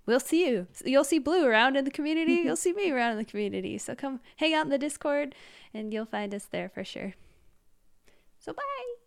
we'll 0.07 0.19
see 0.19 0.45
you. 0.49 0.67
You'll 0.85 1.05
see 1.05 1.21
Blue 1.21 1.47
around 1.47 1.77
in 1.77 1.85
the 1.85 1.91
community. 1.93 2.33
You'll 2.45 2.57
see 2.57 2.73
me 2.73 2.91
around 2.91 3.13
in 3.13 3.19
the 3.19 3.25
community. 3.25 3.79
So 3.79 3.95
come 3.95 4.19
hang 4.39 4.55
out 4.55 4.65
in 4.65 4.71
the 4.71 4.79
Discord 4.79 5.37
and 5.73 5.95
you'll 5.95 6.05
find 6.05 6.35
us 6.35 6.47
there 6.47 6.69
for 6.69 6.83
sure. 6.83 7.15
So 8.41 8.53
bye. 8.53 9.00